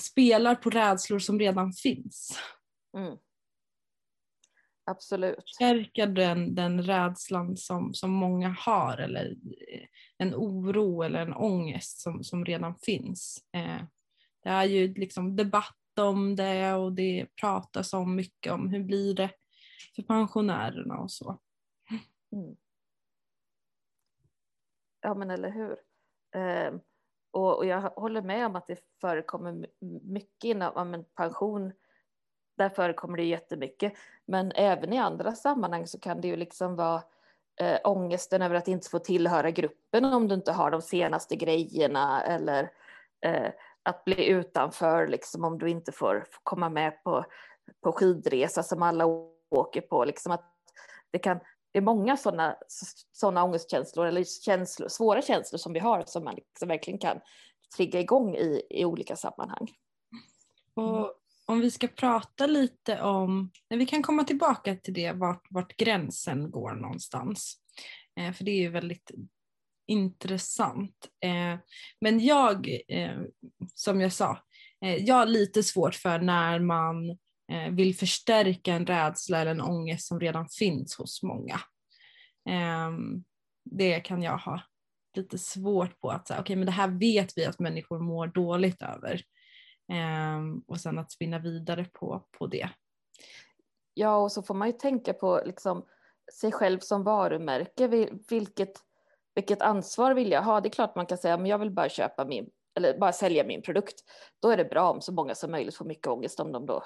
spelar 0.00 0.54
på 0.54 0.70
rädslor 0.70 1.18
som 1.18 1.38
redan 1.38 1.72
finns. 1.72 2.38
Mm. 2.96 3.16
Absolut. 4.86 5.48
Stärka 5.48 6.06
den, 6.06 6.54
den 6.54 6.82
rädslan 6.82 7.56
som, 7.56 7.94
som 7.94 8.10
många 8.10 8.56
har 8.58 8.96
eller 8.98 9.30
eh, 9.72 9.86
en 10.18 10.34
oro 10.34 11.02
eller 11.02 11.20
en 11.20 11.34
ångest 11.34 12.00
som, 12.00 12.24
som 12.24 12.44
redan 12.44 12.74
finns. 12.78 13.44
Eh, 13.56 13.82
det 14.42 14.48
är 14.48 14.64
ju 14.64 14.94
liksom 14.94 15.36
debatt 15.36 15.98
om 16.00 16.36
det 16.36 16.74
och 16.74 16.92
det 16.92 17.26
pratas 17.40 17.92
om 17.92 18.16
mycket 18.16 18.52
om 18.52 18.68
hur 18.68 18.84
blir 18.84 19.14
det 19.14 19.30
för 19.96 20.02
pensionärerna 20.02 20.98
och 20.98 21.10
så. 21.10 21.38
Mm. 22.32 22.56
Ja 25.00 25.14
men 25.14 25.30
eller 25.30 25.50
hur. 25.50 25.76
Eh, 26.34 26.74
och, 27.30 27.56
och 27.56 27.66
jag 27.66 27.80
håller 27.80 28.22
med 28.22 28.46
om 28.46 28.56
att 28.56 28.66
det 28.66 28.78
förekommer 29.00 29.66
mycket 30.02 30.44
inom 30.44 30.72
ja, 30.74 30.84
men 30.84 31.04
pension. 31.04 31.72
Där 32.56 32.68
förekommer 32.68 33.16
det 33.16 33.24
jättemycket. 33.24 33.92
Men 34.24 34.52
även 34.52 34.92
i 34.92 34.98
andra 34.98 35.32
sammanhang 35.32 35.86
så 35.86 36.00
kan 36.00 36.20
det 36.20 36.28
ju 36.28 36.36
liksom 36.36 36.76
vara 36.76 37.02
eh, 37.60 37.78
ångesten 37.84 38.42
över 38.42 38.54
att 38.54 38.68
inte 38.68 38.90
få 38.90 38.98
tillhöra 38.98 39.50
gruppen 39.50 40.04
om 40.04 40.28
du 40.28 40.34
inte 40.34 40.52
har 40.52 40.70
de 40.70 40.82
senaste 40.82 41.36
grejerna 41.36 42.22
eller 42.22 42.70
eh, 43.20 43.50
att 43.82 44.04
bli 44.04 44.28
utanför 44.28 45.06
liksom 45.06 45.44
om 45.44 45.58
du 45.58 45.70
inte 45.70 45.92
får 45.92 46.26
komma 46.42 46.68
med 46.68 47.04
på, 47.04 47.24
på 47.80 47.92
skidresa 47.92 48.62
som 48.62 48.82
alla 48.82 49.06
åker 49.54 49.80
på. 49.80 50.04
Liksom 50.04 50.32
att 50.32 50.54
det, 51.10 51.18
kan, 51.18 51.38
det 51.72 51.78
är 51.78 51.82
många 51.82 52.16
sådana 52.16 52.56
såna 53.12 53.44
ångestkänslor 53.44 54.06
eller 54.06 54.24
känslor, 54.24 54.88
svåra 54.88 55.22
känslor 55.22 55.58
som 55.58 55.72
vi 55.72 55.80
har 55.80 56.04
som 56.06 56.24
man 56.24 56.34
liksom 56.34 56.68
verkligen 56.68 56.98
kan 56.98 57.20
trigga 57.76 58.00
igång 58.00 58.34
i, 58.36 58.62
i 58.70 58.84
olika 58.84 59.16
sammanhang. 59.16 59.68
Och 60.74 61.14
om 61.46 61.60
vi 61.60 61.70
ska 61.70 61.88
prata 61.88 62.46
lite 62.46 63.02
om, 63.02 63.50
vi 63.68 63.86
kan 63.86 64.02
komma 64.02 64.24
tillbaka 64.24 64.76
till 64.76 64.94
det, 64.94 65.12
vart, 65.12 65.46
vart 65.50 65.76
gränsen 65.76 66.50
går 66.50 66.72
någonstans. 66.72 67.56
Eh, 68.20 68.32
för 68.32 68.44
det 68.44 68.50
är 68.50 68.60
ju 68.60 68.70
väldigt 68.70 69.10
intressant. 69.86 71.08
Eh, 71.24 71.58
men 72.00 72.20
jag, 72.20 72.68
eh, 72.88 73.20
som 73.74 74.00
jag 74.00 74.12
sa, 74.12 74.38
eh, 74.84 74.96
jag 74.96 75.14
har 75.14 75.26
lite 75.26 75.62
svårt 75.62 75.94
för 75.94 76.18
när 76.18 76.58
man 76.58 77.18
Eh, 77.52 77.70
vill 77.70 77.96
förstärka 77.96 78.72
en 78.72 78.86
rädsla 78.86 79.40
eller 79.40 79.50
en 79.50 79.60
ångest 79.60 80.06
som 80.06 80.20
redan 80.20 80.48
finns 80.48 80.96
hos 80.96 81.22
många. 81.22 81.60
Ehm, 82.48 83.24
det 83.64 84.00
kan 84.00 84.22
jag 84.22 84.38
ha 84.38 84.60
lite 85.16 85.38
svårt 85.38 86.00
på 86.00 86.10
att 86.10 86.28
säga, 86.28 86.40
okej 86.40 86.42
okay, 86.42 86.56
men 86.56 86.66
det 86.66 86.72
här 86.72 86.88
vet 86.88 87.38
vi 87.38 87.44
att 87.44 87.58
människor 87.58 87.98
mår 87.98 88.26
dåligt 88.26 88.82
över. 88.82 89.22
Ehm, 89.92 90.58
och 90.66 90.80
sen 90.80 90.98
att 90.98 91.12
spinna 91.12 91.38
vidare 91.38 91.84
på, 91.84 92.26
på 92.38 92.46
det. 92.46 92.68
Ja, 93.94 94.16
och 94.16 94.32
så 94.32 94.42
får 94.42 94.54
man 94.54 94.68
ju 94.68 94.72
tänka 94.72 95.12
på 95.12 95.42
liksom, 95.44 95.86
sig 96.40 96.52
själv 96.52 96.78
som 96.78 97.04
varumärke. 97.04 98.08
Vilket, 98.28 98.72
vilket 99.34 99.62
ansvar 99.62 100.14
vill 100.14 100.30
jag 100.30 100.42
ha? 100.42 100.60
Det 100.60 100.68
är 100.68 100.70
klart 100.70 100.96
man 100.96 101.06
kan 101.06 101.18
säga, 101.18 101.36
men 101.36 101.46
jag 101.46 101.58
vill 101.58 101.70
bara 101.70 101.88
köpa 101.88 102.24
min, 102.24 102.50
eller 102.74 102.98
bara 102.98 103.12
sälja 103.12 103.44
min 103.44 103.62
produkt. 103.62 104.04
Då 104.42 104.48
är 104.50 104.56
det 104.56 104.64
bra 104.64 104.90
om 104.90 105.00
så 105.00 105.12
många 105.12 105.34
som 105.34 105.50
möjligt 105.50 105.76
får 105.76 105.84
mycket 105.84 106.06
ångest 106.06 106.40
om 106.40 106.52
de 106.52 106.66
då 106.66 106.84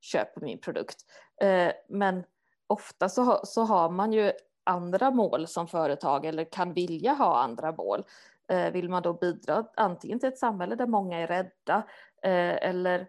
köper 0.00 0.40
min 0.40 0.60
produkt. 0.60 0.96
Eh, 1.42 1.72
men 1.88 2.24
ofta 2.66 3.08
så, 3.08 3.40
så 3.44 3.62
har 3.62 3.90
man 3.90 4.12
ju 4.12 4.32
andra 4.64 5.10
mål 5.10 5.46
som 5.46 5.68
företag 5.68 6.24
eller 6.24 6.44
kan 6.44 6.72
vilja 6.72 7.12
ha 7.12 7.42
andra 7.42 7.72
mål. 7.72 8.04
Eh, 8.48 8.72
vill 8.72 8.88
man 8.88 9.02
då 9.02 9.12
bidra 9.12 9.64
antingen 9.76 10.20
till 10.20 10.28
ett 10.28 10.38
samhälle 10.38 10.74
där 10.74 10.86
många 10.86 11.18
är 11.18 11.26
rädda 11.26 11.76
eh, 12.22 12.68
eller 12.68 13.08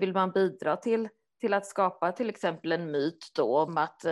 vill 0.00 0.12
man 0.12 0.30
bidra 0.30 0.76
till, 0.76 1.08
till 1.40 1.54
att 1.54 1.66
skapa 1.66 2.12
till 2.12 2.28
exempel 2.28 2.72
en 2.72 2.90
myt 2.90 3.30
då 3.34 3.58
om 3.58 3.78
att, 3.78 4.04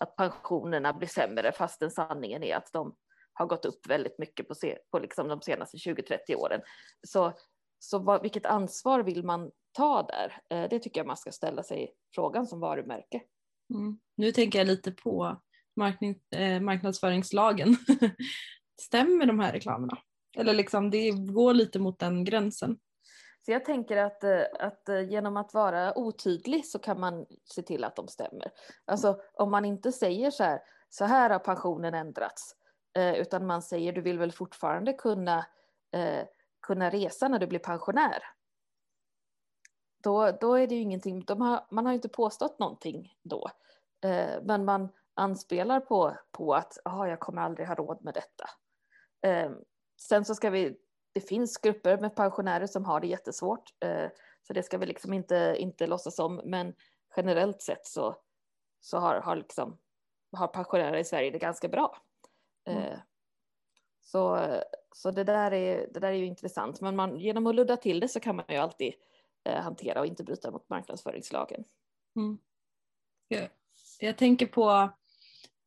att 0.00 0.16
pensionerna 0.16 0.92
blir 0.92 1.08
sämre 1.08 1.52
fastän 1.52 1.90
sanningen 1.90 2.42
är 2.42 2.56
att 2.56 2.72
de 2.72 2.94
har 3.32 3.46
gått 3.46 3.64
upp 3.64 3.86
väldigt 3.88 4.18
mycket 4.18 4.48
på, 4.48 4.54
på 4.90 4.98
liksom 4.98 5.28
de 5.28 5.40
senaste 5.42 5.76
20-30 5.76 6.34
åren. 6.36 6.60
Så, 7.06 7.32
så 7.78 7.98
vad, 7.98 8.22
vilket 8.22 8.46
ansvar 8.46 9.02
vill 9.02 9.24
man 9.24 9.50
ta 9.72 10.02
där? 10.02 10.40
Det 10.68 10.78
tycker 10.78 11.00
jag 11.00 11.06
man 11.06 11.16
ska 11.16 11.32
ställa 11.32 11.62
sig 11.62 11.94
frågan 12.14 12.46
som 12.46 12.60
varumärke. 12.60 13.22
Mm. 13.74 13.98
Nu 14.16 14.32
tänker 14.32 14.58
jag 14.58 14.66
lite 14.66 14.92
på 14.92 15.40
marknadsföringslagen. 16.60 17.76
Stämmer 18.80 19.26
de 19.26 19.40
här 19.40 19.52
reklamerna? 19.52 19.98
Eller 20.36 20.54
liksom 20.54 20.90
det 20.90 21.10
går 21.10 21.54
lite 21.54 21.78
mot 21.78 21.98
den 21.98 22.24
gränsen. 22.24 22.78
Så 23.46 23.52
jag 23.52 23.64
tänker 23.64 23.96
att, 23.96 24.24
eh, 24.24 24.42
att 24.58 24.88
eh, 24.88 25.10
genom 25.10 25.36
att 25.36 25.54
vara 25.54 25.98
otydlig 25.98 26.66
så 26.66 26.78
kan 26.78 27.00
man 27.00 27.26
se 27.44 27.62
till 27.62 27.84
att 27.84 27.96
de 27.96 28.08
stämmer. 28.08 28.50
Alltså 28.84 29.20
om 29.34 29.50
man 29.50 29.64
inte 29.64 29.92
säger 29.92 30.30
så 30.30 30.44
här, 30.44 30.60
så 30.88 31.04
här 31.04 31.30
har 31.30 31.38
pensionen 31.38 31.94
ändrats, 31.94 32.56
eh, 32.96 33.14
utan 33.14 33.46
man 33.46 33.62
säger 33.62 33.92
du 33.92 34.00
vill 34.00 34.18
väl 34.18 34.32
fortfarande 34.32 34.92
kunna, 34.92 35.46
kunna 36.66 36.90
resa 36.90 37.28
när 37.28 37.38
du 37.38 37.46
blir 37.46 37.58
pensionär. 37.58 38.22
Då, 40.02 40.30
då 40.40 40.54
är 40.54 40.66
det 40.66 40.74
ju 40.74 40.80
ingenting, 40.80 41.20
de 41.20 41.40
har, 41.40 41.66
man 41.70 41.86
har 41.86 41.92
ju 41.92 41.96
inte 41.96 42.08
påstått 42.08 42.58
någonting 42.58 43.14
då. 43.22 43.50
Men 44.42 44.64
man 44.64 44.88
anspelar 45.14 45.80
på, 45.80 46.16
på 46.30 46.54
att 46.54 46.78
jag 46.84 47.20
kommer 47.20 47.42
aldrig 47.42 47.68
ha 47.68 47.74
råd 47.74 48.04
med 48.04 48.14
detta. 48.14 48.50
Sen 50.08 50.24
så 50.24 50.34
ska 50.34 50.50
vi, 50.50 50.76
det 51.12 51.20
finns 51.20 51.58
grupper 51.58 51.98
med 51.98 52.16
pensionärer 52.16 52.66
som 52.66 52.84
har 52.84 53.00
det 53.00 53.06
jättesvårt, 53.06 53.74
eh, 53.80 54.08
så 54.42 54.52
det 54.52 54.62
ska 54.62 54.78
vi 54.78 54.86
liksom 54.86 55.12
inte, 55.12 55.56
inte 55.58 55.86
låtsas 55.86 56.18
om, 56.18 56.40
men 56.44 56.74
generellt 57.16 57.62
sett 57.62 57.86
så, 57.86 58.16
så 58.80 58.98
har, 58.98 59.20
har, 59.20 59.36
liksom, 59.36 59.78
har 60.32 60.46
pensionärer 60.46 60.96
i 60.96 61.04
Sverige 61.04 61.30
det 61.30 61.38
ganska 61.38 61.68
bra. 61.68 61.96
Mm. 62.64 62.82
Eh, 62.82 62.98
så, 64.00 64.48
så 64.94 65.10
det, 65.10 65.24
där 65.24 65.52
är, 65.52 65.88
det 65.90 66.00
där 66.00 66.08
är 66.08 66.16
ju 66.16 66.26
intressant, 66.26 66.80
men 66.80 66.96
man, 66.96 67.18
genom 67.18 67.46
att 67.46 67.54
ludda 67.54 67.76
till 67.76 68.00
det 68.00 68.08
så 68.08 68.20
kan 68.20 68.36
man 68.36 68.44
ju 68.48 68.56
alltid 68.56 68.88
eh, 68.88 68.94
Eh, 69.44 69.62
hantera 69.62 70.00
och 70.00 70.06
inte 70.06 70.24
bryta 70.24 70.50
mot 70.50 70.68
marknadsföringslagen. 70.68 71.64
Mm. 72.16 72.38
Jag, 73.28 73.48
jag 74.00 74.18
tänker 74.18 74.46
på 74.46 74.70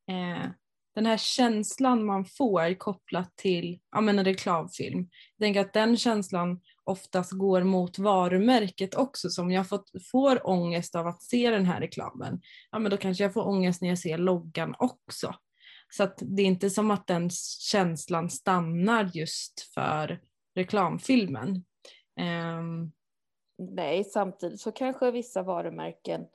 eh, 0.07 0.49
den 0.95 1.05
här 1.05 1.17
känslan 1.17 2.05
man 2.05 2.25
får 2.25 2.73
kopplat 2.73 3.35
till 3.35 3.79
ja, 3.91 4.01
men 4.01 4.19
en 4.19 4.25
reklamfilm. 4.25 5.09
Jag 5.37 5.45
tänker 5.45 5.61
att 5.61 5.73
den 5.73 5.97
känslan 5.97 6.61
oftast 6.83 7.31
går 7.31 7.63
mot 7.63 7.99
varumärket 7.99 8.95
också. 8.95 9.29
Så 9.29 9.41
om 9.41 9.51
jag 9.51 9.69
fått, 9.69 9.91
får 10.11 10.47
ångest 10.47 10.95
av 10.95 11.07
att 11.07 11.23
se 11.23 11.49
den 11.49 11.65
här 11.65 11.79
reklamen, 11.79 12.41
ja 12.71 12.79
men 12.79 12.91
då 12.91 12.97
kanske 12.97 13.23
jag 13.23 13.33
får 13.33 13.47
ångest 13.47 13.81
när 13.81 13.89
jag 13.89 13.99
ser 13.99 14.17
loggan 14.17 14.75
också. 14.79 15.35
Så 15.89 16.03
att 16.03 16.19
det 16.21 16.41
är 16.41 16.45
inte 16.45 16.69
som 16.69 16.91
att 16.91 17.07
den 17.07 17.29
känslan 17.59 18.29
stannar 18.29 19.11
just 19.13 19.73
för 19.73 20.21
reklamfilmen. 20.55 21.65
Um... 22.59 22.91
Nej, 23.57 24.03
samtidigt 24.03 24.61
så 24.61 24.71
kanske 24.71 25.11
vissa 25.11 25.43
varumärken 25.43 26.27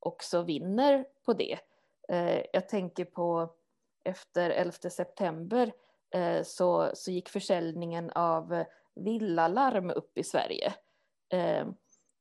också 0.00 0.42
vinner 0.42 1.06
på 1.24 1.32
det. 1.32 1.58
Eh, 2.08 2.42
jag 2.52 2.68
tänker 2.68 3.04
på 3.04 3.54
efter 4.04 4.50
11 4.50 4.72
september 4.72 5.72
eh, 6.14 6.42
så, 6.42 6.90
så 6.94 7.10
gick 7.10 7.28
försäljningen 7.28 8.10
av 8.10 8.64
villalarm 8.94 9.90
upp 9.90 10.18
i 10.18 10.24
Sverige. 10.24 10.74
Eh, 11.32 11.68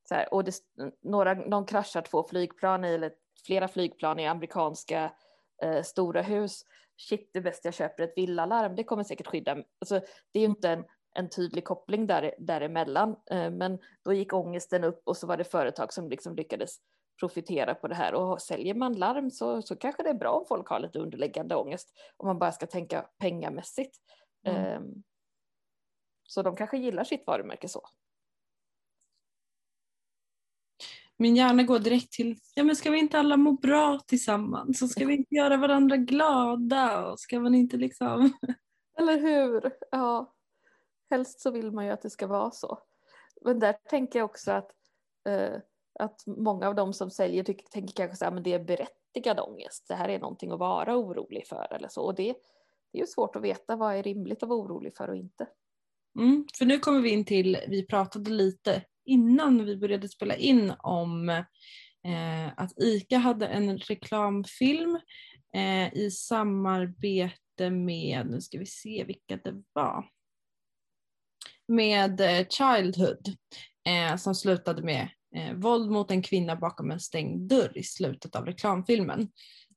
så 0.10 0.16
här, 0.16 0.34
och 0.34 0.44
det, 0.44 0.54
några, 1.02 1.34
någon 1.34 1.66
kraschar 1.66 2.02
två 2.02 2.24
flygplan 2.24 2.86
i, 2.86 2.94
eller 2.94 3.12
flera 3.46 3.68
flygplan 3.68 4.20
i 4.20 4.28
amerikanska 4.28 5.12
eh, 5.62 5.82
stora 5.82 6.22
hus. 6.22 6.66
Shit, 6.98 7.30
det 7.34 7.40
är 7.40 7.44
bäst 7.44 7.66
jag 7.66 7.74
köper 7.74 8.04
ett 8.04 8.14
villalarm. 8.18 8.76
Det 8.76 8.84
kommer 8.84 9.04
säkert 9.04 9.28
skydda. 9.28 9.58
Alltså, 9.80 10.00
det 10.32 10.40
är 10.40 10.44
ju 10.44 10.50
inte 10.50 10.70
en, 10.70 10.86
en 11.18 11.30
tydlig 11.30 11.64
koppling 11.64 12.08
där, 12.08 12.36
däremellan, 12.40 13.16
eh, 13.32 13.52
men 13.52 13.80
då 14.04 14.14
gick 14.14 14.34
ångesten 14.34 14.84
upp 14.84 15.02
och 15.04 15.18
så 15.18 15.28
var 15.28 15.38
det 15.38 15.44
företag 15.44 15.94
som 15.94 16.10
liksom 16.10 16.36
lyckades 16.36 16.78
profitera 17.20 17.76
på 17.76 17.88
det 17.88 17.96
här. 17.96 18.14
Och 18.14 18.42
säljer 18.42 18.74
man 18.74 18.94
larm 18.94 19.32
så, 19.32 19.62
så 19.62 19.76
kanske 19.76 20.04
det 20.04 20.10
är 20.10 20.14
bra 20.14 20.32
om 20.32 20.46
folk 20.46 20.68
har 20.68 20.80
lite 20.80 21.00
underliggande 21.00 21.56
ångest. 21.56 21.94
Om 22.18 22.28
man 22.28 22.40
bara 22.40 22.52
ska 22.52 22.66
tänka 22.66 23.06
pengamässigt. 23.20 23.98
Mm. 24.48 24.84
Um, 24.84 25.04
så 26.24 26.42
de 26.42 26.56
kanske 26.56 26.78
gillar 26.78 27.04
sitt 27.04 27.28
varumärke 27.28 27.68
så. 27.68 27.82
Min 31.18 31.36
hjärna 31.36 31.64
går 31.64 31.80
direkt 31.80 32.12
till, 32.12 32.36
ja 32.56 32.64
men 32.64 32.76
ska 32.76 32.92
vi 32.92 33.00
inte 33.00 33.20
alla 33.20 33.38
må 33.38 33.52
bra 33.52 34.00
tillsammans? 34.08 34.80
Så 34.80 34.88
ska 34.88 35.06
vi 35.06 35.14
inte 35.14 35.36
göra 35.36 35.58
varandra 35.58 35.98
glada? 35.98 37.06
Och 37.08 37.20
ska 37.20 37.40
man 37.40 37.56
inte 37.56 37.78
liksom... 37.78 38.32
Eller 39.00 39.20
hur? 39.20 39.72
Ja. 39.92 40.37
Helst 41.10 41.40
så 41.40 41.52
vill 41.52 41.72
man 41.72 41.86
ju 41.86 41.92
att 41.92 42.02
det 42.02 42.10
ska 42.10 42.28
vara 42.28 42.52
så. 42.52 42.80
Men 43.42 43.60
där 43.60 43.74
tänker 43.90 44.20
jag 44.20 44.26
också 44.26 44.52
att 44.52 44.72
eh, 45.30 45.60
att 46.00 46.24
många 46.26 46.68
av 46.68 46.76
de 46.76 46.94
som 46.94 47.12
säljer 47.12 47.44
tycker, 47.44 47.68
tänker 47.68 47.94
kanske 47.94 48.18
så 48.18 48.26
här,- 48.26 48.32
men 48.34 48.44
det 48.44 48.54
är 48.54 48.64
berättigad 48.64 49.40
ångest. 49.40 49.86
Det 49.88 49.96
här 49.96 50.10
är 50.10 50.20
någonting 50.20 50.52
att 50.52 50.60
vara 50.60 50.98
orolig 50.98 51.48
för 51.48 51.74
eller 51.74 51.88
så. 51.88 52.02
Och 52.02 52.16
det, 52.16 52.36
det 52.92 52.98
är 52.98 53.02
ju 53.02 53.08
svårt 53.08 53.36
att 53.36 53.42
veta 53.42 53.76
vad 53.76 53.96
är 53.96 54.04
rimligt 54.04 54.44
att 54.44 54.50
vara 54.50 54.60
orolig 54.60 54.96
för 54.98 55.08
och 55.08 55.16
inte. 55.16 55.48
Mm, 56.20 56.46
för 56.58 56.66
nu 56.66 56.80
kommer 56.80 57.02
vi 57.02 57.10
in 57.10 57.26
till, 57.26 57.58
vi 57.68 57.86
pratade 57.86 58.32
lite 58.32 58.84
innan 59.06 59.66
vi 59.66 59.78
började 59.78 60.10
spela 60.10 60.36
in 60.36 60.74
om 60.80 61.30
eh, 61.30 62.48
att 62.58 62.80
ICA 62.80 63.18
hade 63.18 63.48
en 63.48 63.78
reklamfilm 63.78 65.00
eh, 65.56 65.94
i 65.94 66.12
samarbete 66.12 67.70
med, 67.70 68.28
nu 68.30 68.42
ska 68.42 68.60
vi 68.60 68.66
se 68.66 69.04
vilka 69.04 69.38
det 69.38 69.64
var, 69.74 70.06
med 71.68 72.22
eh, 72.22 72.48
Childhood 72.48 73.36
eh, 73.88 74.16
som 74.16 74.36
slutade 74.36 74.82
med 74.82 75.10
eh, 75.36 75.54
våld 75.54 75.92
mot 75.92 76.12
en 76.12 76.22
kvinna 76.22 76.56
bakom 76.56 76.92
en 76.92 77.00
stängd 77.00 77.50
dörr 77.50 77.78
i 77.78 77.84
slutet 77.84 78.36
av 78.36 78.46
reklamfilmen. 78.46 79.30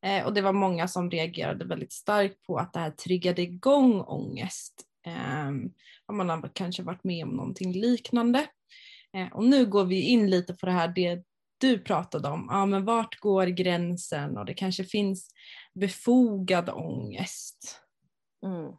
Eh, 0.02 0.26
och 0.26 0.35
det 0.35 0.42
var 0.42 0.52
många 0.52 0.88
som 0.88 1.11
reagerade 1.11 1.64
väldigt 1.64 1.92
starkt 1.92 2.42
på 2.42 2.56
att 2.56 2.73
det 2.73 2.80
här 2.80 2.90
triggade 2.90 3.42
igång 3.42 4.00
ångest. 4.00 4.85
Eh, 5.06 5.49
om 6.06 6.16
man 6.16 6.28
har 6.28 6.50
kanske 6.54 6.82
varit 6.82 7.04
med 7.04 7.25
om 7.25 7.30
någonting 7.30 7.73
liknande. 7.73 8.47
Eh, 9.16 9.32
och 9.32 9.44
nu 9.44 9.66
går 9.66 9.85
vi 9.85 10.02
in 10.02 10.30
lite 10.30 10.54
på 10.54 10.66
det 10.66 10.73
här, 10.73 10.88
det 10.88 11.25
du 11.61 11.78
pratade 11.78 12.28
om, 12.28 12.49
ja 12.50 12.66
men 12.66 12.85
vart 12.85 13.20
går 13.20 13.47
gränsen 13.47 14.38
och 14.38 14.44
det 14.44 14.54
kanske 14.54 14.85
finns 14.85 15.28
befogad 15.75 16.70
ångest. 16.70 17.80
Mm. 18.47 18.73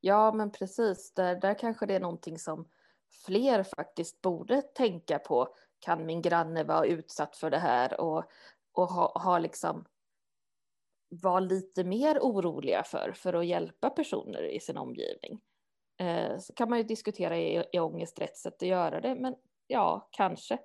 Ja 0.00 0.32
men 0.32 0.52
precis, 0.52 1.14
där, 1.14 1.36
där 1.36 1.54
kanske 1.54 1.86
det 1.86 1.94
är 1.94 2.00
någonting 2.00 2.38
som 2.38 2.68
fler 3.26 3.62
faktiskt 3.62 4.20
borde 4.20 4.62
tänka 4.62 5.18
på. 5.18 5.54
Kan 5.78 6.06
min 6.06 6.22
granne 6.22 6.64
vara 6.64 6.86
utsatt 6.86 7.36
för 7.36 7.50
det 7.50 7.58
här 7.58 8.00
och, 8.00 8.24
och 8.72 8.86
ha, 8.86 9.18
ha 9.18 9.38
liksom 9.38 9.84
vara 11.08 11.40
lite 11.40 11.84
mer 11.84 12.18
oroliga 12.18 12.82
för, 12.82 13.12
för 13.12 13.34
att 13.34 13.46
hjälpa 13.46 13.90
personer 13.90 14.42
i 14.42 14.60
sin 14.60 14.76
omgivning. 14.76 15.40
Eh, 16.00 16.38
så 16.38 16.52
kan 16.52 16.70
man 16.70 16.78
ju 16.78 16.84
diskutera 16.84 17.38
i, 17.38 17.64
i 17.72 17.78
ångest 17.78 18.20
rätt 18.20 18.36
sätt 18.36 18.62
att 18.62 18.68
göra 18.68 19.00
det, 19.00 19.14
men 19.14 19.34
ja, 19.66 20.08
kanske. 20.10 20.58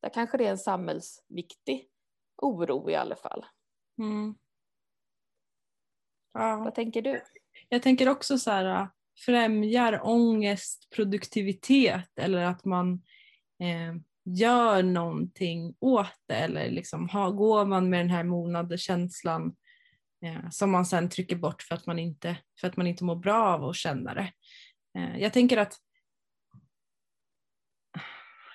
Där 0.00 0.08
kanske 0.08 0.38
det 0.38 0.46
är 0.46 0.50
en 0.50 0.58
samhällsviktig 0.58 1.88
oro 2.42 2.90
i 2.90 2.94
alla 2.94 3.16
fall. 3.16 3.46
Mm. 3.98 4.34
Ja. 6.32 6.60
Vad 6.64 6.74
tänker 6.74 7.02
du? 7.02 7.20
Jag 7.68 7.82
tänker 7.82 8.08
också 8.08 8.38
så 8.38 8.50
här, 8.50 8.64
äh, 8.64 8.88
främjar 9.26 10.00
ångest 10.02 10.90
produktivitet 10.90 12.18
eller 12.20 12.44
att 12.44 12.64
man 12.64 12.92
eh, 13.62 13.94
gör 14.24 14.82
någonting 14.82 15.74
åt 15.80 16.14
det 16.26 16.34
eller 16.34 16.70
liksom 16.70 17.08
ha, 17.08 17.30
går 17.30 17.64
man 17.64 17.90
med 17.90 18.00
den 18.00 18.10
här 18.10 18.24
monade 18.24 18.78
känslan 18.78 19.54
eh, 20.24 20.50
som 20.50 20.70
man 20.70 20.86
sen 20.86 21.08
trycker 21.08 21.36
bort 21.36 21.62
för 21.62 21.74
att 21.74 21.86
man 21.86 21.98
inte, 21.98 22.36
för 22.60 22.68
att 22.68 22.76
man 22.76 22.86
inte 22.86 23.04
mår 23.04 23.16
bra 23.16 23.46
av 23.46 23.64
att 23.64 23.76
känna 23.76 24.14
det. 24.14 24.32
Eh, 24.98 25.18
jag 25.18 25.32
tänker 25.32 25.56
att 25.56 25.74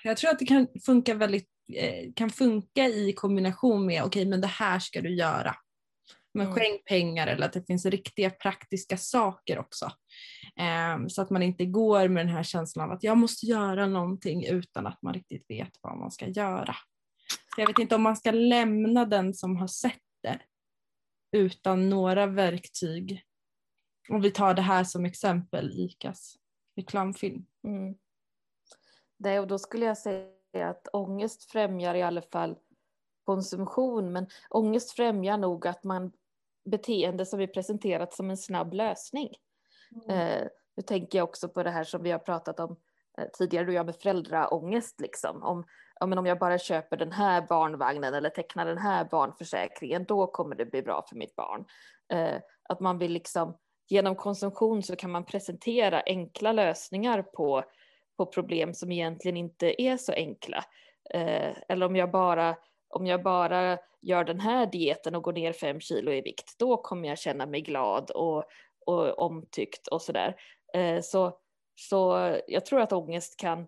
jag 0.03 0.17
tror 0.17 0.31
att 0.31 0.39
det 0.39 0.45
kan 0.45 0.67
funka 0.85 1.13
väldigt 1.13 1.49
eh, 1.73 2.13
kan 2.15 2.29
funka 2.29 2.87
i 2.87 3.13
kombination 3.13 3.85
med 3.85 4.03
okej 4.03 4.21
okay, 4.21 4.29
men 4.29 4.41
det 4.41 4.47
här 4.47 4.79
ska 4.79 5.01
du 5.01 5.15
göra. 5.15 5.55
Men 6.33 6.45
mm. 6.45 6.55
skänk 6.55 6.85
pengar 6.85 7.27
eller 7.27 7.45
att 7.45 7.53
det 7.53 7.67
finns 7.67 7.85
riktiga 7.85 8.29
praktiska 8.29 8.97
saker 8.97 9.59
också. 9.59 9.85
Eh, 10.59 11.07
så 11.07 11.21
att 11.21 11.29
man 11.29 11.43
inte 11.43 11.65
går 11.65 12.07
med 12.07 12.25
den 12.25 12.35
här 12.35 12.43
känslan 12.43 12.89
av 12.89 12.95
att 12.95 13.03
jag 13.03 13.17
måste 13.17 13.45
göra 13.45 13.87
någonting 13.87 14.45
utan 14.45 14.87
att 14.87 15.01
man 15.01 15.13
riktigt 15.13 15.45
vet 15.49 15.71
vad 15.81 15.97
man 15.97 16.11
ska 16.11 16.27
göra. 16.27 16.75
Så 17.55 17.61
jag 17.61 17.67
vet 17.67 17.79
inte 17.79 17.95
om 17.95 18.01
man 18.01 18.15
ska 18.15 18.31
lämna 18.31 19.05
den 19.05 19.33
som 19.33 19.57
har 19.57 19.67
sett 19.67 20.01
det 20.23 20.39
utan 21.31 21.89
några 21.89 22.25
verktyg. 22.25 23.23
Om 24.09 24.21
vi 24.21 24.31
tar 24.31 24.53
det 24.53 24.61
här 24.61 24.83
som 24.83 25.05
exempel, 25.05 25.71
ICAs 25.71 26.35
reklamfilm. 26.75 27.45
Mm. 27.67 27.95
Och 29.41 29.47
då 29.47 29.59
skulle 29.59 29.85
jag 29.85 29.97
säga 29.97 30.27
att 30.53 30.87
ångest 30.93 31.51
främjar 31.51 31.95
i 31.95 32.01
alla 32.01 32.21
fall 32.21 32.57
konsumtion, 33.23 34.11
men 34.11 34.27
ångest 34.49 34.91
främjar 34.91 35.37
nog 35.37 35.67
att 35.67 35.83
man 35.83 36.11
beteende 36.65 37.25
som 37.25 37.39
är 37.39 37.47
presenterat 37.47 38.13
som 38.13 38.29
en 38.29 38.37
snabb 38.37 38.73
lösning. 38.73 39.29
Mm. 39.95 40.19
Eh, 40.19 40.47
nu 40.75 40.83
tänker 40.83 41.17
jag 41.17 41.29
också 41.29 41.49
på 41.49 41.63
det 41.63 41.69
här 41.69 41.83
som 41.83 42.03
vi 42.03 42.11
har 42.11 42.19
pratat 42.19 42.59
om 42.59 42.77
eh, 43.17 43.27
tidigare, 43.33 43.65
du 43.65 43.73
jag 43.73 43.85
med 43.85 43.95
föräldraångest. 43.95 44.99
Liksom. 44.99 45.43
Om, 45.43 45.65
ja, 45.99 46.05
men 46.05 46.17
om 46.17 46.25
jag 46.25 46.39
bara 46.39 46.57
köper 46.57 46.97
den 46.97 47.11
här 47.11 47.41
barnvagnen 47.49 48.13
eller 48.13 48.29
tecknar 48.29 48.65
den 48.65 48.77
här 48.77 49.05
barnförsäkringen, 49.05 50.05
då 50.05 50.27
kommer 50.27 50.55
det 50.55 50.65
bli 50.65 50.81
bra 50.81 51.05
för 51.09 51.15
mitt 51.15 51.35
barn. 51.35 51.65
Eh, 52.13 52.41
att 52.69 52.79
man 52.79 52.97
vill 52.97 53.11
liksom, 53.11 53.57
genom 53.89 54.15
konsumtion 54.15 54.83
så 54.83 54.95
kan 54.95 55.11
man 55.11 55.25
presentera 55.25 56.03
enkla 56.05 56.51
lösningar 56.51 57.21
på, 57.21 57.63
på 58.17 58.25
problem 58.25 58.73
som 58.73 58.91
egentligen 58.91 59.37
inte 59.37 59.81
är 59.81 59.97
så 59.97 60.11
enkla. 60.11 60.65
Eh, 61.13 61.53
eller 61.67 61.85
om 61.85 61.95
jag 61.95 62.11
bara 62.11 62.55
om 62.95 63.05
jag 63.05 63.23
bara 63.23 63.77
gör 64.01 64.23
den 64.23 64.39
här 64.39 64.65
dieten 64.65 65.15
och 65.15 65.23
går 65.23 65.33
ner 65.33 65.53
fem 65.53 65.79
kilo 65.79 66.11
i 66.11 66.21
vikt, 66.21 66.55
då 66.59 66.77
kommer 66.77 67.09
jag 67.09 67.17
känna 67.17 67.45
mig 67.45 67.61
glad 67.61 68.11
och, 68.11 68.43
och 68.85 69.19
omtyckt 69.19 69.87
och 69.87 70.01
sådär. 70.01 70.35
Eh, 70.73 71.01
så, 71.01 71.39
så 71.75 72.31
jag 72.47 72.65
tror 72.65 72.81
att 72.81 72.93
ångest 72.93 73.39
kan 73.39 73.67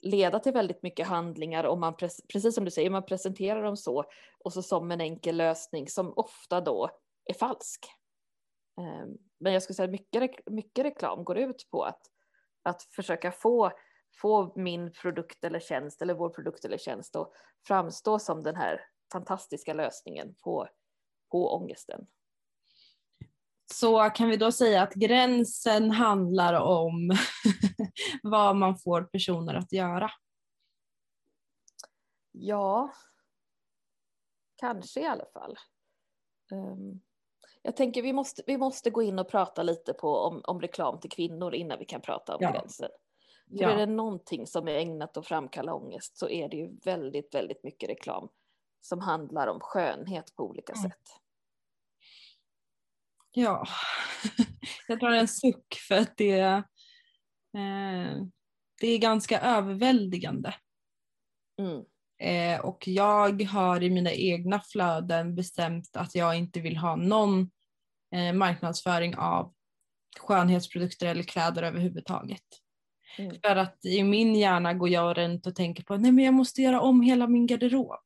leda 0.00 0.38
till 0.38 0.52
väldigt 0.52 0.82
mycket 0.82 1.06
handlingar 1.06 1.64
om 1.64 1.80
man, 1.80 1.94
precis 2.32 2.54
som 2.54 2.64
du 2.64 2.70
säger, 2.70 2.90
man 2.90 3.06
presenterar 3.06 3.62
dem 3.62 3.76
så 3.76 4.04
och 4.44 4.52
så 4.52 4.62
som 4.62 4.90
en 4.90 5.00
enkel 5.00 5.36
lösning 5.36 5.88
som 5.88 6.12
ofta 6.16 6.60
då 6.60 6.90
är 7.24 7.34
falsk. 7.34 7.86
Eh, 8.80 9.06
men 9.38 9.52
jag 9.52 9.62
skulle 9.62 9.74
säga 9.74 9.84
att 9.84 9.90
mycket, 9.90 10.46
mycket 10.50 10.84
reklam 10.84 11.24
går 11.24 11.38
ut 11.38 11.68
på 11.70 11.82
att, 11.82 12.00
att 12.62 12.82
försöka 12.82 13.32
få 13.32 13.72
få 14.20 14.52
min 14.56 14.92
produkt 14.92 15.44
eller 15.44 15.60
tjänst 15.60 16.02
eller 16.02 16.14
vår 16.14 16.28
produkt 16.30 16.64
eller 16.64 16.78
tjänst 16.78 17.16
att 17.16 17.32
framstå 17.66 18.18
som 18.18 18.42
den 18.42 18.56
här 18.56 18.80
fantastiska 19.12 19.74
lösningen 19.74 20.34
på, 20.34 20.68
på 21.30 21.54
ångesten. 21.54 22.06
Så 23.72 24.10
kan 24.10 24.28
vi 24.28 24.36
då 24.36 24.52
säga 24.52 24.82
att 24.82 24.94
gränsen 24.94 25.90
handlar 25.90 26.54
om 26.54 27.10
vad 28.22 28.56
man 28.56 28.78
får 28.78 29.02
personer 29.02 29.54
att 29.54 29.72
göra? 29.72 30.10
Ja, 32.32 32.92
kanske 34.56 35.00
i 35.00 35.06
alla 35.06 35.24
fall. 35.32 35.58
Um, 36.52 37.00
jag 37.62 37.76
tänker 37.76 38.02
vi 38.02 38.12
måste, 38.12 38.42
vi 38.46 38.58
måste 38.58 38.90
gå 38.90 39.02
in 39.02 39.18
och 39.18 39.28
prata 39.28 39.62
lite 39.62 39.92
på 39.92 40.16
om, 40.16 40.40
om 40.44 40.60
reklam 40.60 41.00
till 41.00 41.10
kvinnor 41.10 41.54
innan 41.54 41.78
vi 41.78 41.84
kan 41.84 42.00
prata 42.00 42.36
om 42.36 42.38
ja. 42.42 42.52
gränsen. 42.52 42.90
För 43.48 43.62
ja. 43.62 43.70
är 43.70 43.76
det 43.76 43.86
någonting 43.86 44.46
som 44.46 44.68
är 44.68 44.72
ägnat 44.72 45.16
att 45.16 45.26
framkalla 45.26 45.74
ångest 45.74 46.18
så 46.18 46.28
är 46.28 46.48
det 46.48 46.56
ju 46.56 46.76
väldigt, 46.84 47.34
väldigt 47.34 47.64
mycket 47.64 47.88
reklam 47.88 48.28
som 48.80 49.00
handlar 49.00 49.46
om 49.46 49.60
skönhet 49.60 50.36
på 50.36 50.44
olika 50.44 50.72
mm. 50.72 50.82
sätt. 50.82 51.02
Ja, 53.32 53.66
jag 54.88 55.00
tar 55.00 55.10
en 55.10 55.28
suck 55.28 55.74
för 55.88 55.94
att 55.94 56.16
det, 56.16 56.40
eh, 56.40 56.62
det 58.80 58.86
är 58.86 58.98
ganska 58.98 59.40
överväldigande. 59.40 60.54
Mm. 61.60 61.84
Eh, 62.18 62.60
och 62.60 62.88
jag 62.88 63.42
har 63.42 63.82
i 63.82 63.90
mina 63.90 64.12
egna 64.12 64.60
flöden 64.60 65.34
bestämt 65.34 65.96
att 65.96 66.14
jag 66.14 66.38
inte 66.38 66.60
vill 66.60 66.76
ha 66.76 66.96
någon 66.96 67.50
eh, 68.14 68.32
marknadsföring 68.32 69.16
av 69.16 69.54
skönhetsprodukter 70.20 71.06
eller 71.06 71.22
kläder 71.22 71.62
överhuvudtaget. 71.62 72.65
Mm. 73.18 73.36
För 73.44 73.56
att 73.56 73.84
i 73.84 74.02
min 74.02 74.34
hjärna 74.34 74.74
går 74.74 74.88
jag 74.88 75.18
runt 75.18 75.46
och 75.46 75.54
tänker 75.54 75.82
på 75.82 75.96
nej 75.96 76.12
men 76.12 76.24
jag 76.24 76.34
måste 76.34 76.62
göra 76.62 76.80
om 76.80 77.00
hela 77.00 77.26
min 77.26 77.46
garderob. 77.46 78.00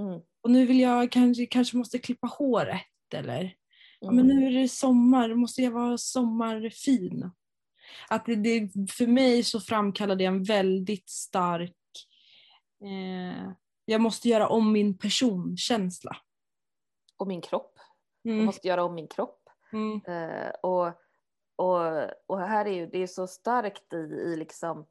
Mm. 0.00 0.20
Och 0.42 0.50
nu 0.50 0.66
vill 0.66 0.80
jag 0.80 1.12
kanske, 1.12 1.46
kanske 1.46 1.76
måste 1.76 1.98
klippa 1.98 2.26
håret 2.26 3.14
eller 3.14 3.40
mm. 3.40 3.52
ja, 4.00 4.10
men 4.10 4.26
nu 4.26 4.46
är 4.46 4.50
det 4.50 4.68
sommar, 4.68 5.34
måste 5.34 5.62
jag 5.62 5.70
vara 5.70 5.98
sommarfin. 5.98 7.30
Att 8.08 8.26
det, 8.26 8.36
det, 8.36 8.70
för 8.92 9.06
mig 9.06 9.42
så 9.42 9.60
framkallar 9.60 10.16
det 10.16 10.24
en 10.24 10.42
väldigt 10.42 11.10
stark 11.10 11.76
eh, 12.84 13.52
jag 13.84 14.00
måste 14.00 14.28
göra 14.28 14.48
om 14.48 14.72
min 14.72 14.98
personkänsla. 14.98 16.16
Och 17.16 17.26
min 17.26 17.40
kropp. 17.40 17.78
Jag 18.22 18.34
mm. 18.34 18.46
måste 18.46 18.68
göra 18.68 18.84
om 18.84 18.94
min 18.94 19.08
kropp. 19.08 19.48
Mm. 19.72 20.00
Eh, 20.06 20.50
och 20.62 20.86
och, 21.56 21.80
och 22.26 22.40
här 22.40 22.66
är 22.66 22.72
ju, 22.72 22.86
det 22.86 22.98
är 22.98 23.06
så 23.06 23.26
starkt 23.26 23.92
i, 23.92 23.96
i 23.96 24.36
liksom, 24.36 24.86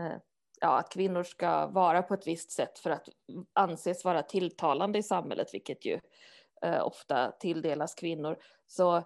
eh, 0.00 0.16
ja, 0.60 0.78
att 0.78 0.92
kvinnor 0.92 1.22
ska 1.22 1.66
vara 1.66 2.02
på 2.02 2.14
ett 2.14 2.26
visst 2.26 2.50
sätt 2.50 2.78
för 2.78 2.90
att 2.90 3.08
anses 3.52 4.04
vara 4.04 4.22
tilltalande 4.22 4.98
i 4.98 5.02
samhället, 5.02 5.54
vilket 5.54 5.84
ju 5.84 6.00
eh, 6.62 6.86
ofta 6.86 7.30
tilldelas 7.30 7.94
kvinnor. 7.94 8.38
Så 8.66 9.02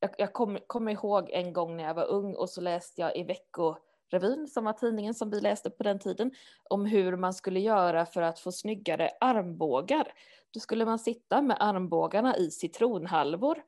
jag, 0.00 0.10
jag 0.18 0.32
kommer 0.32 0.60
kom 0.66 0.88
ihåg 0.88 1.30
en 1.30 1.52
gång 1.52 1.76
när 1.76 1.84
jag 1.84 1.94
var 1.94 2.06
ung 2.06 2.34
och 2.34 2.50
så 2.50 2.60
läste 2.60 3.00
jag 3.00 3.16
i 3.16 3.22
Veckorevyn, 3.22 4.48
som 4.48 4.64
var 4.64 4.72
tidningen 4.72 5.14
som 5.14 5.30
vi 5.30 5.40
läste 5.40 5.70
på 5.70 5.82
den 5.82 5.98
tiden, 5.98 6.30
om 6.64 6.86
hur 6.86 7.16
man 7.16 7.34
skulle 7.34 7.60
göra 7.60 8.06
för 8.06 8.22
att 8.22 8.38
få 8.38 8.52
snyggare 8.52 9.10
armbågar. 9.20 10.12
Då 10.50 10.60
skulle 10.60 10.84
man 10.84 10.98
sitta 10.98 11.42
med 11.42 11.56
armbågarna 11.60 12.36
i 12.36 12.50
citronhalvor 12.50 13.62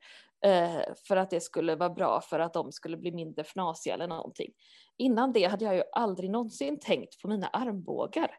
Eh, 0.45 0.81
för 1.07 1.17
att 1.17 1.29
det 1.29 1.41
skulle 1.41 1.75
vara 1.75 1.89
bra 1.89 2.21
för 2.21 2.39
att 2.39 2.53
de 2.53 2.71
skulle 2.71 2.97
bli 2.97 3.11
mindre 3.11 3.43
fnasiga 3.43 3.93
eller 3.93 4.07
någonting. 4.07 4.53
Innan 4.97 5.33
det 5.33 5.43
hade 5.43 5.65
jag 5.65 5.75
ju 5.75 5.83
aldrig 5.91 6.29
någonsin 6.29 6.79
tänkt 6.79 7.21
på 7.21 7.27
mina 7.27 7.47
armbågar 7.47 8.37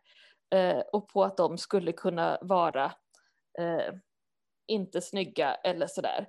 eh, 0.54 0.78
och 0.92 1.08
på 1.08 1.24
att 1.24 1.36
de 1.36 1.58
skulle 1.58 1.92
kunna 1.92 2.38
vara 2.42 2.84
eh, 3.58 3.94
inte 4.66 5.00
snygga 5.00 5.54
eller 5.54 5.86
sådär. 5.86 6.28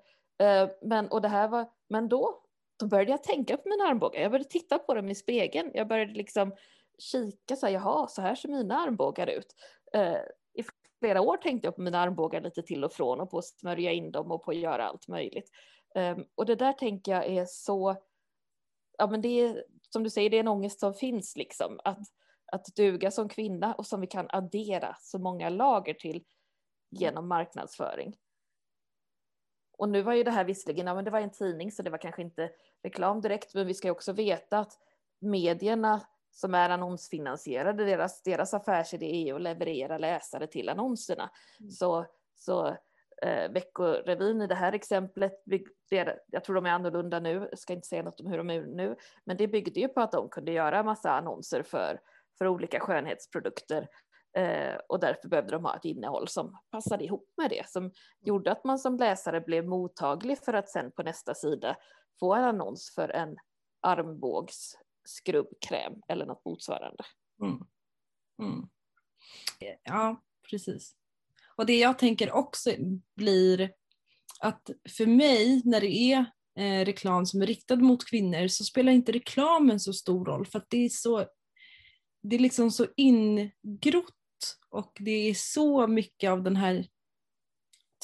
Men, 0.82 1.08
och 1.08 1.22
det 1.22 1.28
här 1.28 1.48
var, 1.48 1.70
men 1.90 2.10
då, 2.10 2.44
då 2.80 2.88
började 2.88 3.12
jag 3.12 3.24
tänka 3.24 3.58
på 3.58 3.70
mina 3.70 3.84
armbågar. 3.84 4.22
Jag 4.22 4.32
började 4.32 4.50
titta 4.50 4.80
på 4.80 4.94
dem 4.94 5.10
i 5.10 5.16
spegeln. 5.16 5.72
Jag 5.74 5.88
började 5.88 6.14
liksom 6.14 6.56
kika 6.98 7.56
så 7.56 7.66
här, 7.66 7.74
jaha, 7.74 8.08
så 8.08 8.22
här 8.22 8.36
ser 8.36 8.50
mina 8.50 8.80
armbågar 8.80 9.28
ut. 9.28 9.56
I 11.04 11.06
flera 11.06 11.22
år 11.22 11.38
tänkte 11.38 11.68
jag 11.68 11.76
på 11.76 11.82
mina 11.82 12.00
armbågar 12.00 12.42
lite 12.42 12.62
till 12.62 12.84
och 12.84 12.94
från 12.94 13.22
och 13.22 13.32
på 13.32 13.38
att 13.38 13.46
smörja 13.46 13.92
in 13.92 14.12
dem 14.12 14.32
och 14.32 14.44
på 14.44 14.52
att 14.52 14.58
göra 14.58 14.88
allt 14.88 15.08
möjligt. 15.08 15.50
Um, 15.96 16.26
och 16.36 16.46
det 16.46 16.56
där 16.56 16.74
tänker 16.74 17.12
jag 17.12 17.26
är 17.26 17.46
så, 17.46 17.96
ja 18.98 19.08
men 19.08 19.22
det 19.22 19.28
är 19.28 19.66
som 19.90 20.04
du 20.04 20.10
säger, 20.10 20.30
det 20.30 20.38
är 20.38 20.40
en 20.40 20.48
ångest 20.48 20.80
som 20.80 20.94
finns 20.94 21.36
liksom. 21.36 21.80
Att, 21.84 22.00
att 22.52 22.66
duga 22.76 23.12
som 23.12 23.30
kvinna 23.30 23.74
och 23.74 23.86
som 23.86 24.02
vi 24.02 24.08
kan 24.08 24.28
addera 24.30 24.96
så 25.00 25.20
många 25.20 25.50
lager 25.50 25.94
till 25.94 26.24
genom 26.90 27.28
marknadsföring. 27.28 28.16
Och 29.78 29.90
nu 29.90 30.02
var 30.02 30.14
ju 30.14 30.24
det 30.24 30.32
här 30.32 30.46
visserligen, 30.46 30.88
ja 30.88 30.96
men 30.96 31.06
det 31.06 31.12
var 31.12 31.20
en 31.20 31.32
tidning 31.32 31.72
så 31.72 31.84
det 31.84 31.90
var 31.90 31.98
kanske 31.98 32.22
inte 32.22 32.52
reklam 32.84 33.22
direkt, 33.22 33.54
men 33.54 33.68
vi 33.68 33.74
ska 33.74 33.88
ju 33.88 33.92
också 33.92 34.14
veta 34.14 34.60
att 34.60 34.80
medierna 35.20 36.02
som 36.34 36.56
är 36.56 36.70
annonsfinansierade, 36.70 37.86
deras, 37.86 38.24
deras 38.24 38.54
affärsidé 38.54 39.30
är 39.30 39.36
att 39.36 39.42
leverera 39.42 39.98
läsare 39.98 40.48
till 40.48 40.70
annonserna. 40.70 41.30
Mm. 41.60 41.72
Så, 41.72 42.06
så 42.36 42.68
eh, 43.22 43.52
Veckorevyn 43.52 44.42
i 44.42 44.48
det 44.48 44.56
här 44.56 44.74
exemplet, 44.74 45.44
jag 46.26 46.44
tror 46.44 46.56
de 46.56 46.66
är 46.66 46.70
annorlunda 46.70 47.20
nu, 47.20 47.48
jag 47.50 47.60
ska 47.60 47.74
inte 47.74 47.88
säga 47.88 48.04
något 48.04 48.20
om 48.20 48.28
hur 48.28 48.38
de 48.38 48.50
är 48.50 48.62
nu, 48.62 48.96
men 49.24 49.38
det 49.38 49.48
byggde 49.48 49.80
ju 49.80 49.88
på 49.88 50.02
att 50.02 50.12
de 50.12 50.30
kunde 50.30 50.52
göra 50.52 50.84
massa 50.84 51.12
annonser 51.12 51.64
för, 51.64 52.00
för 52.38 52.48
olika 52.48 52.80
skönhetsprodukter 52.80 53.88
Eh, 54.38 54.76
och 54.88 55.00
därför 55.00 55.30
behövde 55.30 55.52
de 55.52 55.66
ha 55.66 55.76
ett 55.76 55.86
innehåll 55.86 56.28
som 56.28 56.58
passade 56.72 57.04
ihop 57.04 57.34
med 57.38 57.50
det, 57.50 57.70
som 57.70 57.92
gjorde 58.22 58.52
att 58.52 58.64
man 58.64 58.80
som 58.80 58.98
läsare 58.98 59.42
blev 59.42 59.68
mottaglig 59.68 60.38
för 60.38 60.54
att 60.54 60.70
sen 60.70 60.92
på 60.92 61.04
nästa 61.04 61.34
sida 61.34 61.76
få 62.20 62.34
en 62.34 62.44
annons 62.44 62.94
för 62.96 63.10
en 63.10 63.38
armbågs 63.82 64.78
skrubbkräm 65.04 65.94
eller 66.08 66.26
något 66.26 66.46
motsvarande. 66.46 67.04
Mm. 67.42 67.58
Mm. 68.42 68.68
Ja, 69.84 70.22
precis. 70.50 70.96
Och 71.56 71.66
det 71.66 71.80
jag 71.80 72.00
tänker 72.00 72.32
också 72.32 72.72
blir 73.16 73.72
att 74.40 74.70
för 74.98 75.06
mig 75.06 75.62
när 75.66 75.82
det 75.82 75.96
är 75.96 76.26
eh, 76.60 76.86
reklam 76.86 77.26
som 77.26 77.42
är 77.42 77.46
riktad 77.46 77.76
mot 77.76 78.06
kvinnor 78.06 78.48
så 78.48 78.64
spelar 78.64 78.92
inte 78.92 79.12
reklamen 79.12 79.80
så 79.80 79.94
stor 79.94 80.26
roll 80.26 80.46
för 80.46 80.60
att 80.60 80.70
det 80.70 80.86
är 80.86 80.90
så 80.90 81.26
det 82.24 82.36
är 82.36 82.40
liksom 82.40 82.72
så 82.72 82.88
ingrott 82.96 84.14
och 84.70 84.98
det 85.00 85.30
är 85.30 85.34
så 85.34 85.88
mycket 85.88 86.30
av 86.30 86.44
den 86.44 86.56
här 86.56 86.88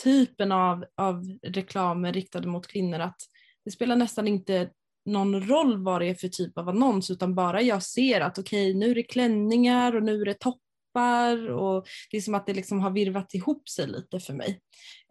typen 0.04 0.52
av, 0.52 0.86
av 0.96 1.24
reklamer 1.44 2.14
riktade 2.14 2.48
mot 2.48 2.68
kvinnor 2.68 3.00
att 3.00 3.22
det 3.66 3.72
spelar 3.72 3.96
nästan 3.96 4.28
inte 4.28 4.72
någon 5.10 5.48
roll 5.48 5.84
vad 5.84 6.02
det 6.02 6.10
är 6.10 6.16
för 6.16 6.28
typ 6.28 6.58
av 6.58 6.70
annons 6.70 7.12
utan 7.12 7.36
bara 7.36 7.62
jag 7.62 7.84
ser 7.84 8.22
att 8.22 8.38
okej 8.38 8.70
okay, 8.70 8.80
nu 8.80 8.92
är 8.92 8.96
det 8.96 9.04
klänningar 9.04 9.96
och 9.96 10.04
nu 10.04 10.22
är 10.22 10.26
det 10.26 10.40
toppar 10.40 11.50
och 11.50 11.88
det 12.12 12.18
är 12.18 12.22
som 12.22 12.36
att 12.36 12.46
det 12.46 12.54
liksom 12.54 12.80
har 12.80 12.92
virvat 12.92 13.34
ihop 13.34 13.70
sig 13.70 13.88
lite 13.88 14.20
för 14.20 14.34
mig. 14.34 14.62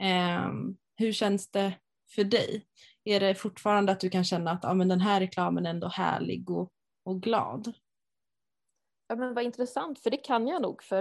Eh, 0.02 0.50
hur 0.96 1.12
känns 1.12 1.50
det 1.50 1.72
för 2.14 2.24
dig? 2.24 2.66
Är 3.04 3.20
det 3.20 3.34
fortfarande 3.34 3.92
att 3.92 4.00
du 4.00 4.10
kan 4.10 4.24
känna 4.24 4.50
att 4.50 4.62
ja, 4.62 4.74
men 4.74 4.88
den 4.88 5.00
här 5.00 5.20
reklamen 5.20 5.66
är 5.66 5.70
ändå 5.70 5.88
härlig 5.88 6.50
och, 6.50 6.72
och 7.04 7.22
glad? 7.22 7.72
Ja 9.08 9.16
men 9.16 9.34
vad 9.34 9.44
intressant 9.44 9.98
för 9.98 10.10
det 10.10 10.16
kan 10.16 10.48
jag 10.48 10.62
nog 10.62 10.82
för 10.82 11.00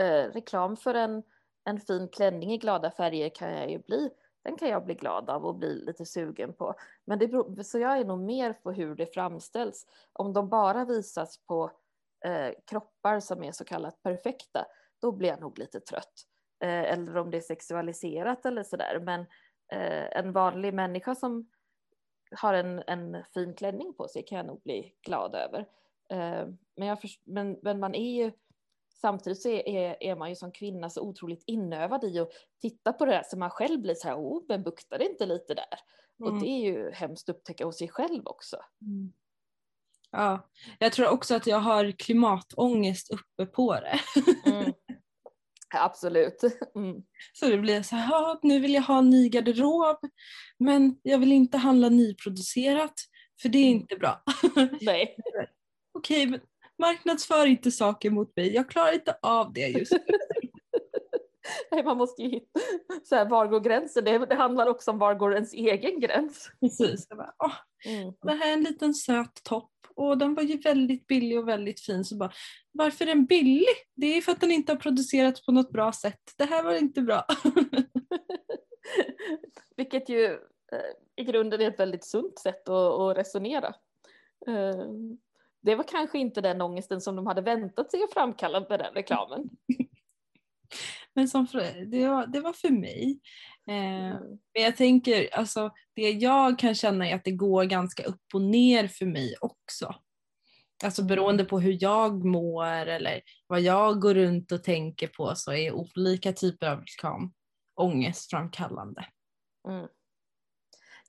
eh, 0.00 0.32
reklam 0.32 0.76
för 0.76 0.94
en, 0.94 1.22
en 1.64 1.80
fin 1.80 2.08
klänning 2.08 2.52
i 2.52 2.58
glada 2.58 2.90
färger 2.90 3.28
kan 3.28 3.52
jag 3.52 3.70
ju 3.70 3.78
bli. 3.78 4.10
Den 4.46 4.56
kan 4.56 4.68
jag 4.68 4.84
bli 4.84 4.94
glad 4.94 5.30
av 5.30 5.46
och 5.46 5.54
bli 5.54 5.74
lite 5.74 6.06
sugen 6.06 6.52
på. 6.52 6.74
Men 7.04 7.18
det 7.18 7.28
beror, 7.28 7.62
så 7.62 7.78
jag 7.78 7.98
är 7.98 8.04
nog 8.04 8.18
mer 8.18 8.52
på 8.52 8.72
hur 8.72 8.94
det 8.94 9.14
framställs. 9.14 9.86
Om 10.12 10.32
de 10.32 10.48
bara 10.48 10.84
visas 10.84 11.38
på 11.46 11.70
eh, 12.24 12.50
kroppar 12.64 13.20
som 13.20 13.44
är 13.44 13.52
så 13.52 13.64
kallat 13.64 14.02
perfekta, 14.02 14.66
då 15.00 15.12
blir 15.12 15.28
jag 15.28 15.40
nog 15.40 15.58
lite 15.58 15.80
trött. 15.80 16.12
Eh, 16.60 16.92
eller 16.92 17.16
om 17.16 17.30
det 17.30 17.36
är 17.36 17.40
sexualiserat 17.40 18.46
eller 18.46 18.62
sådär. 18.62 19.00
Men 19.00 19.20
eh, 19.72 20.18
en 20.18 20.32
vanlig 20.32 20.74
människa 20.74 21.14
som 21.14 21.50
har 22.40 22.54
en, 22.54 22.82
en 22.86 23.24
fin 23.34 23.54
klänning 23.54 23.94
på 23.94 24.08
sig 24.08 24.22
kan 24.22 24.36
jag 24.36 24.46
nog 24.46 24.62
bli 24.62 24.94
glad 25.02 25.34
över. 25.34 25.60
Eh, 26.10 26.48
men, 26.76 26.88
jag 26.88 27.00
först, 27.00 27.20
men, 27.24 27.58
men 27.62 27.80
man 27.80 27.94
är 27.94 28.24
ju 28.24 28.32
Samtidigt 29.00 29.42
så 29.42 29.48
är, 29.48 30.02
är, 30.02 30.16
man 30.16 30.28
ju 30.28 30.36
som 30.36 30.52
kvinna 30.52 30.90
så 30.90 31.00
otroligt 31.00 31.44
inövad 31.46 32.04
i 32.04 32.18
att 32.18 32.28
titta 32.60 32.92
på 32.92 33.04
det 33.04 33.12
där 33.12 33.22
så 33.24 33.38
man 33.38 33.50
själv 33.50 33.80
blir 33.80 33.94
så 33.94 34.08
här, 34.08 34.16
oh, 34.16 34.42
men 34.48 34.62
buktar 34.62 34.98
det 34.98 35.04
inte 35.04 35.26
lite 35.26 35.54
där? 35.54 35.78
Mm. 36.20 36.34
Och 36.34 36.40
det 36.40 36.48
är 36.48 36.60
ju 36.60 36.90
hemskt 36.90 37.28
att 37.28 37.36
upptäcka 37.36 37.64
hos 37.64 37.78
sig 37.78 37.88
själv 37.88 38.22
också. 38.26 38.56
Mm. 38.82 39.12
Ja, 40.10 40.50
jag 40.78 40.92
tror 40.92 41.08
också 41.08 41.34
att 41.34 41.46
jag 41.46 41.58
har 41.58 41.90
klimatångest 41.90 43.10
uppe 43.10 43.46
på 43.46 43.74
det. 43.74 44.00
Mm. 44.50 44.72
Absolut. 45.74 46.42
Mm. 46.74 47.02
Så 47.32 47.48
det 47.48 47.58
blir 47.58 47.82
så 47.82 47.96
här, 47.96 48.38
nu 48.42 48.60
vill 48.60 48.74
jag 48.74 48.82
ha 48.82 48.98
en 48.98 49.10
ny 49.10 49.28
garderob 49.28 49.98
men 50.58 51.00
jag 51.02 51.18
vill 51.18 51.32
inte 51.32 51.58
handla 51.58 51.88
nyproducerat 51.88 52.94
för 53.42 53.48
det 53.48 53.58
är 53.58 53.70
mm. 53.70 53.80
inte 53.80 53.96
bra. 53.96 54.22
Nej. 54.80 55.16
Okej, 55.94 56.26
men 56.26 56.40
marknadsför 56.78 57.46
inte 57.46 57.70
saker 57.70 58.10
mot 58.10 58.36
mig, 58.36 58.54
jag 58.54 58.70
klarar 58.70 58.92
inte 58.92 59.16
av 59.22 59.52
det 59.52 59.66
just 59.66 59.92
nu. 59.92 59.98
Nej, 61.70 61.84
man 61.84 61.96
måste 61.96 62.22
ju 62.22 62.28
hitta, 62.28 62.60
så 63.04 63.14
här, 63.14 63.28
var 63.28 63.46
går 63.46 63.60
gränsen? 63.60 64.04
Det, 64.04 64.18
det, 64.18 64.34
handlar 64.34 64.66
också 64.66 64.90
om 64.90 64.98
var 64.98 65.14
går 65.14 65.34
ens 65.34 65.52
egen 65.52 66.00
gräns? 66.00 66.50
Precis. 66.60 67.06
Jag 67.08 67.18
bara, 67.18 67.34
åh, 67.38 67.54
mm. 67.86 68.12
Det 68.22 68.32
här 68.32 68.48
är 68.48 68.52
en 68.52 68.62
liten 68.62 68.94
söt 68.94 69.42
topp 69.42 69.70
och 69.96 70.18
den 70.18 70.34
var 70.34 70.42
ju 70.42 70.56
väldigt 70.56 71.06
billig 71.06 71.38
och 71.38 71.48
väldigt 71.48 71.80
fin. 71.80 72.04
Så 72.04 72.16
bara, 72.16 72.32
varför 72.72 73.04
är 73.04 73.08
den 73.08 73.26
billig? 73.26 73.66
Det 73.94 74.06
är 74.06 74.20
för 74.20 74.32
att 74.32 74.40
den 74.40 74.52
inte 74.52 74.72
har 74.72 74.76
producerats 74.76 75.46
på 75.46 75.52
något 75.52 75.72
bra 75.72 75.92
sätt. 75.92 76.20
Det 76.36 76.44
här 76.44 76.62
var 76.62 76.74
inte 76.74 77.02
bra. 77.02 77.26
Vilket 79.76 80.08
ju 80.08 80.24
eh, 80.72 80.92
i 81.16 81.24
grunden 81.24 81.60
är 81.60 81.68
ett 81.68 81.80
väldigt 81.80 82.04
sunt 82.04 82.38
sätt 82.38 82.68
att, 82.68 83.00
att 83.00 83.16
resonera. 83.16 83.74
Det 85.66 85.74
var 85.74 85.84
kanske 85.84 86.18
inte 86.18 86.40
den 86.40 86.60
ångesten 86.60 87.00
som 87.00 87.16
de 87.16 87.26
hade 87.26 87.40
väntat 87.40 87.90
sig 87.90 88.02
att 88.02 88.12
framkalla 88.12 88.66
med 88.68 88.78
den 88.78 88.94
reklamen. 88.94 89.50
Men 91.14 91.28
som 91.28 91.46
för, 91.46 91.84
det, 91.84 92.08
var, 92.08 92.26
det 92.26 92.40
var 92.40 92.52
för 92.52 92.70
mig. 92.70 93.20
Eh, 93.68 94.06
mm. 94.06 94.38
men 94.54 94.62
jag 94.62 94.76
tänker, 94.76 95.34
alltså 95.34 95.70
det 95.94 96.10
jag 96.10 96.58
kan 96.58 96.74
känna 96.74 97.08
är 97.08 97.14
att 97.14 97.24
det 97.24 97.30
går 97.30 97.64
ganska 97.64 98.04
upp 98.04 98.22
och 98.34 98.42
ner 98.42 98.88
för 98.88 99.06
mig 99.06 99.34
också. 99.40 99.94
Alltså 100.84 101.04
beroende 101.04 101.44
på 101.44 101.60
hur 101.60 101.78
jag 101.80 102.24
mår 102.24 102.66
eller 102.66 103.20
vad 103.46 103.60
jag 103.60 104.00
går 104.00 104.14
runt 104.14 104.52
och 104.52 104.64
tänker 104.64 105.08
på 105.08 105.32
så 105.34 105.52
är 105.52 105.72
olika 105.72 106.32
typer 106.32 106.70
av 106.70 106.80
reklam 106.80 107.32
ångestframkallande. 107.74 109.06
Mm. 109.68 109.88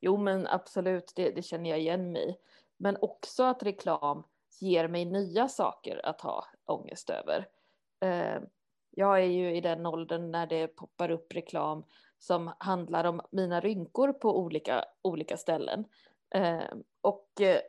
Jo 0.02 0.18
men 0.18 0.48
absolut, 0.48 1.14
det, 1.16 1.30
det 1.30 1.44
känner 1.44 1.70
jag 1.70 1.80
igen 1.80 2.12
mig 2.12 2.38
Men 2.80 2.98
också 3.02 3.44
att 3.44 3.64
reklam 3.64 4.24
ger 4.62 4.88
mig 4.88 5.06
nya 5.06 5.48
saker 5.48 6.06
att 6.06 6.22
ha 6.22 6.46
ångest 6.66 7.10
över. 7.10 7.48
Eh, 8.02 8.42
jag 8.92 9.20
är 9.20 9.26
ju 9.26 9.56
i 9.56 9.62
den 9.62 9.86
åldern 9.86 10.32
när 10.32 10.48
det 10.48 10.68
poppar 10.68 11.12
upp 11.12 11.34
reklam 11.34 11.84
som 12.20 12.52
handlar 12.58 13.04
om 13.04 13.22
mina 13.32 13.60
rynkor 13.60 14.14
på 14.14 14.40
olika, 14.40 14.86
olika 15.02 15.38
ställen. 15.38 15.86
Eh, 16.36 16.74
och 17.02 17.42
eh, 17.42 17.60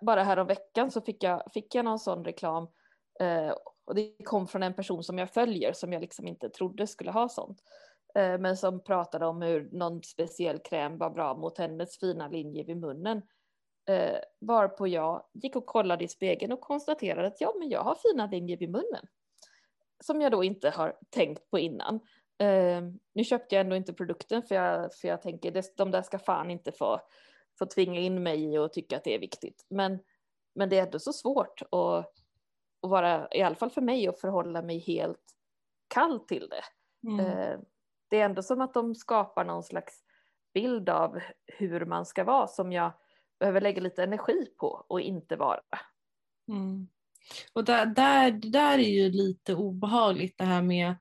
bara 0.00 0.22
häromveckan 0.22 0.90
så 0.90 1.00
fick 1.00 1.22
jag, 1.22 1.42
fick 1.52 1.74
jag 1.74 1.84
någon 1.84 1.98
sån 1.98 2.24
reklam 2.24 2.68
och 3.84 3.94
det 3.94 4.24
kom 4.24 4.46
från 4.46 4.62
en 4.62 4.74
person 4.74 5.02
som 5.02 5.18
jag 5.18 5.30
följer 5.30 5.72
som 5.72 5.92
jag 5.92 6.00
liksom 6.00 6.26
inte 6.26 6.50
trodde 6.50 6.86
skulle 6.86 7.10
ha 7.10 7.28
sånt. 7.28 7.62
Men 8.14 8.56
som 8.56 8.80
pratade 8.80 9.26
om 9.26 9.42
hur 9.42 9.68
någon 9.72 10.02
speciell 10.02 10.58
kräm 10.58 10.98
var 10.98 11.10
bra 11.10 11.36
mot 11.36 11.58
hennes 11.58 11.98
fina 11.98 12.28
linje 12.28 12.64
vid 12.64 12.76
munnen. 12.76 13.22
Eh, 13.86 14.18
varpå 14.40 14.88
jag 14.88 15.24
gick 15.32 15.56
och 15.56 15.66
kollade 15.66 16.04
i 16.04 16.08
spegeln 16.08 16.52
och 16.52 16.60
konstaterade 16.60 17.26
att 17.26 17.40
ja, 17.40 17.54
men 17.58 17.68
jag 17.68 17.82
har 17.82 17.94
fina 17.94 18.26
linjer 18.26 18.56
vid 18.56 18.70
munnen. 18.70 19.06
Som 20.00 20.20
jag 20.20 20.32
då 20.32 20.44
inte 20.44 20.70
har 20.70 20.96
tänkt 21.10 21.50
på 21.50 21.58
innan. 21.58 21.94
Eh, 22.38 22.82
nu 23.12 23.24
köpte 23.24 23.54
jag 23.54 23.60
ändå 23.60 23.76
inte 23.76 23.92
produkten 23.92 24.42
för 24.42 24.54
jag, 24.54 24.94
för 24.94 25.08
jag 25.08 25.22
tänker 25.22 25.50
det, 25.50 25.76
de 25.76 25.90
där 25.90 26.02
ska 26.02 26.18
fan 26.18 26.50
inte 26.50 26.72
få, 26.72 27.00
få 27.58 27.66
tvinga 27.66 28.00
in 28.00 28.22
mig 28.22 28.44
i 28.44 28.58
och 28.58 28.72
tycka 28.72 28.96
att 28.96 29.04
det 29.04 29.14
är 29.14 29.18
viktigt. 29.18 29.66
Men, 29.70 29.98
men 30.54 30.68
det 30.68 30.78
är 30.78 30.82
ändå 30.82 30.98
så 30.98 31.12
svårt 31.12 31.62
att, 31.62 31.72
att 32.82 32.90
vara, 32.90 33.28
i 33.30 33.42
alla 33.42 33.56
fall 33.56 33.70
för 33.70 33.80
mig, 33.80 34.08
att 34.08 34.20
förhålla 34.20 34.62
mig 34.62 34.78
helt 34.78 35.22
kall 35.88 36.20
till 36.20 36.48
det. 36.48 36.64
Mm. 37.08 37.26
Eh, 37.26 37.58
det 38.08 38.20
är 38.20 38.24
ändå 38.24 38.42
som 38.42 38.60
att 38.60 38.74
de 38.74 38.94
skapar 38.94 39.44
någon 39.44 39.62
slags 39.62 40.04
bild 40.54 40.88
av 40.88 41.20
hur 41.46 41.84
man 41.84 42.06
ska 42.06 42.24
vara 42.24 42.46
som 42.46 42.72
jag 42.72 42.92
behöver 43.44 43.60
lägga 43.60 43.80
lite 43.80 44.02
energi 44.02 44.46
på 44.58 44.84
och 44.88 45.00
inte 45.00 45.36
vara. 45.36 45.60
Mm. 46.48 46.88
Och 47.52 47.64
där, 47.64 47.86
där, 47.86 48.30
där 48.30 48.78
är 48.78 48.88
ju 48.88 49.10
lite 49.10 49.54
obehagligt 49.54 50.38
det 50.38 50.44
här 50.44 50.62
med 50.62 50.94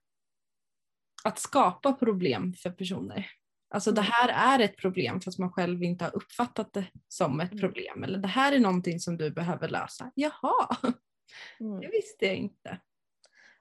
att 1.24 1.40
skapa 1.40 1.94
problem 1.94 2.54
för 2.54 2.70
personer. 2.70 3.30
Alltså 3.70 3.92
det 3.92 4.02
mm. 4.02 4.12
här 4.12 4.58
är 4.60 4.64
ett 4.64 4.78
problem 4.78 5.22
fast 5.22 5.40
man 5.40 5.52
själv 5.52 5.84
inte 5.84 6.04
har 6.04 6.16
uppfattat 6.16 6.74
det 6.74 6.86
som 7.08 7.40
ett 7.40 7.52
mm. 7.52 7.62
problem. 7.62 8.04
Eller 8.04 8.20
det 8.20 8.28
här 8.28 8.52
är 8.52 8.60
någonting 8.60 9.00
som 9.00 9.18
du 9.18 9.32
behöver 9.32 9.70
lösa. 9.70 10.12
Jaha, 10.16 10.78
mm. 11.60 11.82
det 11.82 11.88
visste 11.88 12.26
jag 12.26 12.36
inte. 12.36 12.80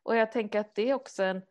Och 0.02 0.16
jag 0.16 0.32
tänker 0.32 0.60
att 0.60 0.74
det 0.74 0.90
är 0.90 0.94
också 0.94 1.22
en, 1.22 1.42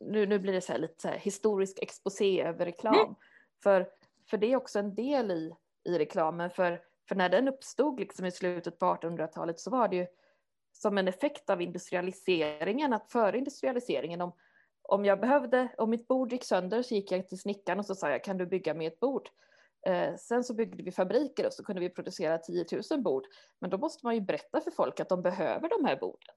nu, 0.00 0.26
nu 0.26 0.38
blir 0.38 0.52
det 0.52 0.60
så 0.60 0.76
lite 0.76 1.00
så 1.00 1.08
historisk 1.08 1.78
exposé 1.82 2.42
över 2.42 2.64
reklam. 2.64 2.94
Mm. 2.94 3.14
För, 3.62 3.88
för 4.30 4.38
det 4.38 4.52
är 4.52 4.56
också 4.56 4.78
en 4.78 4.94
del 4.94 5.30
i 5.30 5.52
i 5.84 5.98
reklamen. 5.98 6.50
För, 6.50 6.80
för 7.08 7.14
när 7.14 7.28
den 7.28 7.48
uppstod 7.48 8.00
liksom 8.00 8.26
i 8.26 8.30
slutet 8.30 8.78
på 8.78 8.86
1800-talet 8.86 9.60
så 9.60 9.70
var 9.70 9.88
det 9.88 9.96
ju 9.96 10.06
som 10.72 10.98
en 10.98 11.08
effekt 11.08 11.50
av 11.50 11.62
industrialiseringen, 11.62 12.92
att 12.92 13.12
före 13.12 13.38
industrialiseringen, 13.38 14.20
om, 14.20 14.32
om 14.82 15.04
jag 15.04 15.20
behövde, 15.20 15.68
om 15.78 15.90
mitt 15.90 16.08
bord 16.08 16.32
gick 16.32 16.44
sönder 16.44 16.82
så 16.82 16.94
gick 16.94 17.12
jag 17.12 17.28
till 17.28 17.40
snickaren 17.40 17.78
och 17.78 17.86
så 17.86 17.94
sa 17.94 18.10
jag, 18.10 18.24
kan 18.24 18.38
du 18.38 18.46
bygga 18.46 18.74
mig 18.74 18.86
ett 18.86 19.00
bord? 19.00 19.28
Eh, 19.86 20.16
sen 20.16 20.44
så 20.44 20.54
byggde 20.54 20.82
vi 20.82 20.92
fabriker 20.92 21.46
och 21.46 21.52
så 21.52 21.64
kunde 21.64 21.80
vi 21.80 21.90
producera 21.90 22.38
10 22.38 22.64
000 22.90 23.02
bord. 23.02 23.24
Men 23.60 23.70
då 23.70 23.78
måste 23.78 24.06
man 24.06 24.14
ju 24.14 24.20
berätta 24.20 24.60
för 24.60 24.70
folk 24.70 25.00
att 25.00 25.08
de 25.08 25.22
behöver 25.22 25.68
de 25.68 25.84
här 25.84 25.96
borden. 25.96 26.34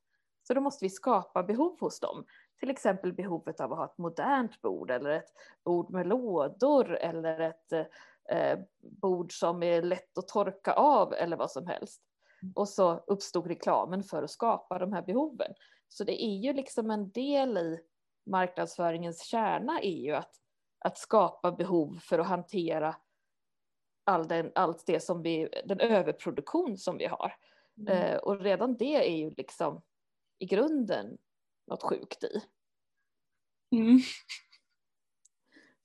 Så 0.47 0.53
då 0.53 0.61
måste 0.61 0.85
vi 0.85 0.89
skapa 0.89 1.43
behov 1.43 1.79
hos 1.79 1.99
dem. 1.99 2.25
Till 2.59 2.69
exempel 2.69 3.13
behovet 3.13 3.59
av 3.59 3.71
att 3.71 3.77
ha 3.77 3.85
ett 3.85 3.97
modernt 3.97 4.61
bord 4.61 4.91
eller 4.91 5.09
ett 5.09 5.29
bord 5.65 5.91
med 5.91 6.07
lådor 6.07 6.95
eller 6.95 7.39
ett 7.39 7.71
eh, 7.71 7.85
eh, 8.31 8.59
bord 8.81 9.39
som 9.39 9.63
är 9.63 9.81
lätt 9.81 10.17
att 10.17 10.27
torka 10.27 10.73
av 10.73 11.13
eller 11.13 11.37
vad 11.37 11.51
som 11.51 11.67
helst. 11.67 12.01
Mm. 12.41 12.53
Och 12.55 12.69
så 12.69 13.03
uppstod 13.07 13.47
reklamen 13.47 14.03
för 14.03 14.23
att 14.23 14.31
skapa 14.31 14.79
de 14.79 14.93
här 14.93 15.01
behoven. 15.01 15.53
Så 15.89 16.03
det 16.03 16.23
är 16.23 16.37
ju 16.37 16.53
liksom 16.53 16.91
en 16.91 17.11
del 17.11 17.57
i 17.57 17.79
marknadsföringens 18.25 19.23
kärna 19.23 19.81
är 19.81 20.01
ju 20.01 20.11
att, 20.11 20.35
att 20.79 20.97
skapa 20.97 21.51
behov 21.51 21.99
för 22.01 22.19
att 22.19 22.27
hantera 22.27 22.95
all 24.03 24.27
den, 24.27 24.51
allt 24.55 24.85
det 24.85 24.99
som 24.99 25.21
vi, 25.21 25.49
den 25.65 25.79
överproduktion 25.79 26.77
som 26.77 26.97
vi 26.97 27.05
har. 27.05 27.35
Mm. 27.77 27.97
Eh, 27.97 28.17
och 28.17 28.39
redan 28.39 28.77
det 28.77 29.09
är 29.09 29.17
ju 29.17 29.29
liksom 29.37 29.81
i 30.39 30.45
grunden 30.45 31.17
något 31.67 31.83
sjukt 31.83 32.23
i. 32.23 32.41
Mm. 33.71 33.99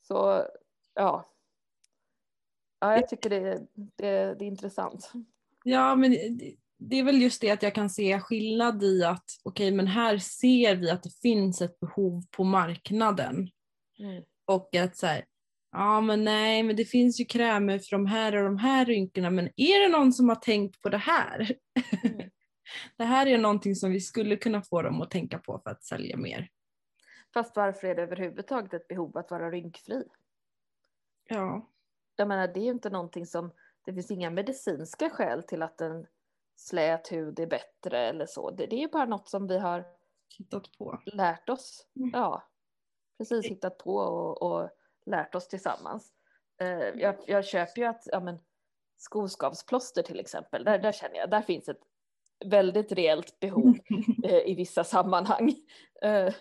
Så 0.03 0.47
ja. 0.95 1.25
Ja, 2.81 2.95
jag 2.95 3.09
tycker 3.09 3.31
det, 3.31 3.67
det, 3.75 4.35
det 4.39 4.45
är 4.45 4.49
intressant. 4.49 5.13
Ja, 5.65 5.97
men 5.97 6.17
det 6.79 6.99
är 6.99 7.03
väl 7.03 7.23
just 7.23 7.41
det 7.41 7.51
att 7.51 7.63
jag 7.63 7.75
kan 7.75 7.91
se 7.91 8.21
skillnad 8.21 8.83
i 8.83 9.05
att 9.05 9.25
okej, 9.45 9.67
okay, 9.67 9.77
men 9.77 9.87
här 9.87 10.19
ser 10.19 10.77
vi 10.77 10.91
att 10.91 11.03
det 11.03 11.21
finns 11.23 11.63
ett 11.63 11.81
behov 11.81 12.23
på 12.31 12.45
marknaden. 12.45 13.51
Mm. 13.99 14.23
Och 14.45 14.75
att 14.75 14.97
så 14.97 15.07
här, 15.07 15.25
ja 15.73 16.01
men 16.01 16.25
nej, 16.25 16.63
men 16.63 16.77
det 16.77 16.85
finns 16.85 17.21
ju 17.21 17.25
krämer 17.25 17.79
för 17.79 17.91
de 17.91 18.07
här 18.07 18.37
och 18.37 18.45
de 18.45 18.59
här 18.59 18.85
rynkorna, 18.85 19.31
men 19.31 19.49
är 19.57 19.81
det 19.81 19.89
någon 19.99 20.13
som 20.13 20.29
har 20.29 20.37
tänkt 20.37 20.81
på 20.81 20.89
det 20.89 20.99
här? 20.99 21.57
Mm. 22.05 22.31
det 22.97 23.05
här 23.05 23.27
är 23.27 23.39
någonting 23.39 23.75
som 23.75 23.91
vi 23.91 24.01
skulle 24.01 24.37
kunna 24.37 24.63
få 24.63 24.83
dem 24.83 25.03
att 25.03 25.11
tänka 25.11 25.39
på 25.39 25.61
för 25.65 25.71
att 25.71 25.85
sälja 25.85 26.17
mer. 26.17 26.49
Fast 27.35 27.57
varför 27.57 27.89
är 27.89 27.95
det 27.95 28.03
överhuvudtaget 28.03 28.75
ett 28.75 28.89
behov 28.89 29.17
att 29.19 29.31
vara 29.31 29.51
rynkfri? 29.51 30.05
Ja. 31.29 31.69
Jag 32.19 32.29
menar, 32.29 32.49
det 32.49 32.61
är 32.61 32.65
ju 32.65 32.71
inte 32.71 32.91
någonting 32.91 33.27
som, 33.27 33.51
det 33.85 33.95
finns 33.95 34.11
inga 34.11 34.31
medicinska 34.31 35.11
skäl 35.11 35.43
till 35.43 35.63
att 35.63 35.81
en 35.81 36.07
slät 36.57 37.13
hud 37.13 37.41
är 37.41 37.47
bättre 37.47 37.99
eller 37.99 38.27
så. 38.27 38.51
Det, 38.51 38.67
det 38.67 38.77
är 38.77 38.81
ju 38.81 38.89
bara 38.89 39.05
något 39.05 39.29
som 39.29 39.47
vi 39.47 39.59
har 39.59 39.85
hittat 40.39 40.79
på. 40.79 41.01
lärt 41.07 41.49
oss. 41.49 41.87
Mm. 41.97 42.11
Ja, 42.13 42.43
precis 43.19 43.47
hittat 43.47 43.79
på 43.79 43.97
och, 43.97 44.43
och 44.43 44.71
lärt 45.07 45.35
oss 45.35 45.49
tillsammans. 45.49 46.13
Uh, 46.63 47.01
jag, 47.01 47.15
jag 47.27 47.45
köper 47.45 47.81
ju 47.81 47.87
att, 47.89 48.03
ja 48.13 48.21
men 48.21 48.39
skoskavsplåster 48.97 50.03
till 50.03 50.21
exempel, 50.21 50.65
där, 50.65 50.79
där 50.79 50.93
känner 50.93 51.17
jag, 51.17 51.31
där 51.31 51.43
finns 51.43 51.69
ett 51.69 51.83
väldigt 52.45 52.93
reellt 52.93 53.41
behov 53.41 53.79
uh, 54.25 54.31
i 54.47 54.55
vissa 54.55 54.85
sammanhang. 54.85 55.49
Uh, 56.05 56.35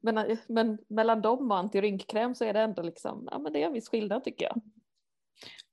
men, 0.00 0.38
men 0.46 0.78
mellan 0.88 1.22
dem 1.22 1.50
och 1.50 1.58
antirynkkräm 1.58 2.34
så 2.34 2.44
är 2.44 2.52
det 2.52 2.60
ändå 2.60 2.82
liksom, 2.82 3.28
ja 3.30 3.38
men 3.38 3.52
det 3.52 3.62
är 3.62 3.66
en 3.66 3.72
viss 3.72 3.88
skillnad 3.88 4.24
tycker 4.24 4.44
jag. 4.44 4.60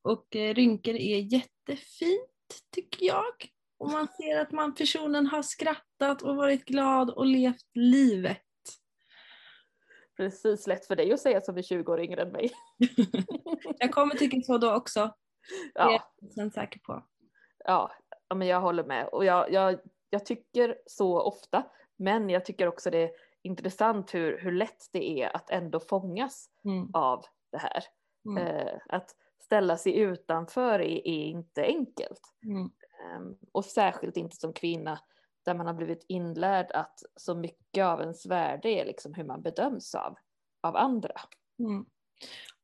Och 0.01 0.36
eh, 0.36 0.54
rynkor 0.54 0.95
är 0.95 1.34
jättefint 1.34 2.62
tycker 2.71 3.06
jag. 3.06 3.49
Och 3.78 3.91
man 3.91 4.08
ser 4.08 4.39
att 4.39 4.51
man, 4.51 4.75
personen 4.75 5.28
har 5.28 5.41
skrattat 5.41 6.21
och 6.21 6.36
varit 6.36 6.65
glad 6.65 7.10
och 7.10 7.25
levt 7.25 7.69
livet. 7.73 8.41
Precis, 10.17 10.67
lätt 10.67 10.88
för 10.88 10.95
dig 10.95 11.13
att 11.13 11.19
säga 11.19 11.41
som 11.41 11.58
är 11.58 11.62
20 11.62 11.91
år 11.91 12.01
yngre 12.01 12.21
än 12.21 12.32
mig. 12.32 12.51
jag 13.80 13.91
kommer 13.91 14.15
tycka 14.15 14.41
så 14.41 14.58
då 14.58 14.73
också. 14.75 15.15
Ja. 15.73 16.12
Det 16.19 16.41
är 16.41 16.43
jag 16.43 16.54
säker 16.54 16.80
på. 16.80 17.06
Ja, 17.65 17.91
men 18.36 18.47
jag 18.47 18.62
håller 18.62 18.84
med. 18.84 19.08
Och 19.08 19.25
jag, 19.25 19.51
jag, 19.51 19.80
jag 20.10 20.25
tycker 20.25 20.78
så 20.86 21.21
ofta, 21.21 21.63
men 21.95 22.30
jag 22.30 22.45
tycker 22.45 22.67
också 22.67 22.89
det 22.89 23.04
är 23.04 23.12
intressant 23.41 24.13
hur, 24.13 24.39
hur 24.39 24.51
lätt 24.51 24.89
det 24.91 25.21
är 25.21 25.36
att 25.36 25.49
ändå 25.49 25.80
fångas 25.80 26.49
mm. 26.65 26.89
av 26.93 27.25
det 27.51 27.58
här. 27.58 27.84
Mm. 28.25 28.47
Eh, 28.47 28.73
att 28.89 29.15
ställa 29.46 29.78
sig 29.78 29.98
utanför 29.98 30.80
är, 30.80 31.08
är 31.08 31.26
inte 31.26 31.64
enkelt. 31.64 32.22
Mm. 32.46 32.62
Um, 32.62 33.38
och 33.52 33.66
särskilt 33.66 34.18
inte 34.18 34.36
som 34.36 34.54
kvinna 34.54 35.00
där 35.46 35.54
man 35.54 35.68
har 35.68 35.74
blivit 35.74 36.06
inlärd 36.08 36.72
att 36.72 37.00
så 37.16 37.36
mycket 37.36 37.86
av 37.86 38.02
ens 38.02 38.26
värde 38.26 38.70
är 38.70 38.86
liksom 38.86 39.14
hur 39.14 39.24
man 39.24 39.42
bedöms 39.42 39.96
av, 39.96 40.16
av 40.62 40.76
andra. 40.76 41.22
Mm. 41.60 41.86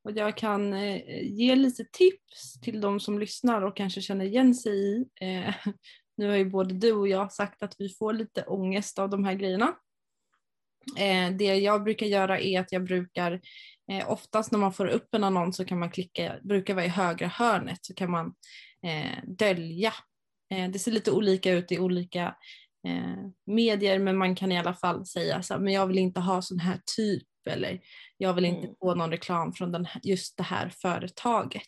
Och 0.03 0.11
jag 0.11 0.37
kan 0.37 0.73
eh, 0.73 1.23
ge 1.23 1.55
lite 1.55 1.85
tips 1.91 2.61
till 2.61 2.81
de 2.81 2.99
som 2.99 3.19
lyssnar 3.19 3.61
och 3.61 3.77
kanske 3.77 4.01
känner 4.01 4.25
igen 4.25 4.55
sig 4.55 4.73
i. 4.73 5.05
Eh, 5.21 5.53
nu 6.17 6.29
har 6.29 6.35
ju 6.35 6.49
både 6.49 6.73
du 6.73 6.93
och 6.93 7.07
jag 7.07 7.33
sagt 7.33 7.63
att 7.63 7.75
vi 7.79 7.89
får 7.89 8.13
lite 8.13 8.43
ångest 8.43 8.99
av 8.99 9.09
de 9.09 9.23
här 9.25 9.33
grejerna. 9.33 9.75
Eh, 10.97 11.31
det 11.31 11.55
jag 11.55 11.83
brukar 11.83 12.05
göra 12.05 12.39
är 12.39 12.59
att 12.59 12.71
jag 12.71 12.83
brukar 12.83 13.41
eh, 13.91 14.11
oftast 14.11 14.51
när 14.51 14.59
man 14.59 14.73
får 14.73 14.85
upp 14.85 15.15
en 15.15 15.23
annons 15.23 15.57
så 15.57 15.65
kan 15.65 15.79
man 15.79 15.91
klicka, 15.91 16.39
brukar 16.43 16.73
vara 16.73 16.85
i 16.85 16.89
högra 16.89 17.27
hörnet 17.27 17.85
så 17.85 17.93
kan 17.93 18.11
man 18.11 18.33
eh, 18.85 19.23
dölja. 19.23 19.93
Eh, 20.53 20.69
det 20.69 20.79
ser 20.79 20.91
lite 20.91 21.11
olika 21.11 21.51
ut 21.51 21.71
i 21.71 21.79
olika 21.79 22.35
eh, 22.87 23.25
medier 23.45 23.99
men 23.99 24.17
man 24.17 24.35
kan 24.35 24.51
i 24.51 24.59
alla 24.59 24.73
fall 24.73 25.05
säga 25.05 25.43
så 25.43 25.53
här, 25.53 25.61
men 25.61 25.73
jag 25.73 25.87
vill 25.87 25.97
inte 25.97 26.19
ha 26.19 26.41
sån 26.41 26.59
här 26.59 26.79
typ 26.97 27.27
eller 27.49 27.79
jag 28.17 28.33
vill 28.33 28.45
inte 28.45 28.63
mm. 28.63 28.75
få 28.79 28.95
någon 28.95 29.11
reklam 29.11 29.53
från 29.53 29.71
den, 29.71 29.87
just 30.03 30.37
det 30.37 30.43
här 30.43 30.73
företaget. 30.81 31.67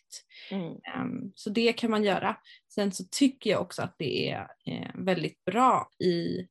Mm. 0.50 0.72
Um, 0.72 1.32
så 1.34 1.50
det 1.50 1.72
kan 1.72 1.90
man 1.90 2.04
göra. 2.04 2.36
Sen 2.74 2.92
så 2.92 3.04
tycker 3.10 3.50
jag 3.50 3.60
också 3.60 3.82
att 3.82 3.94
det 3.98 4.30
är 4.30 4.46
eh, 4.66 4.90
väldigt 4.94 5.44
bra 5.44 5.88
i 6.04 6.46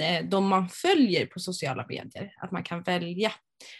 Eh, 0.00 0.24
de 0.24 0.48
man 0.48 0.68
följer 0.68 1.26
på 1.26 1.40
sociala 1.40 1.86
medier. 1.88 2.34
Att 2.36 2.50
man 2.50 2.62
kan 2.64 2.82
välja. 2.82 3.32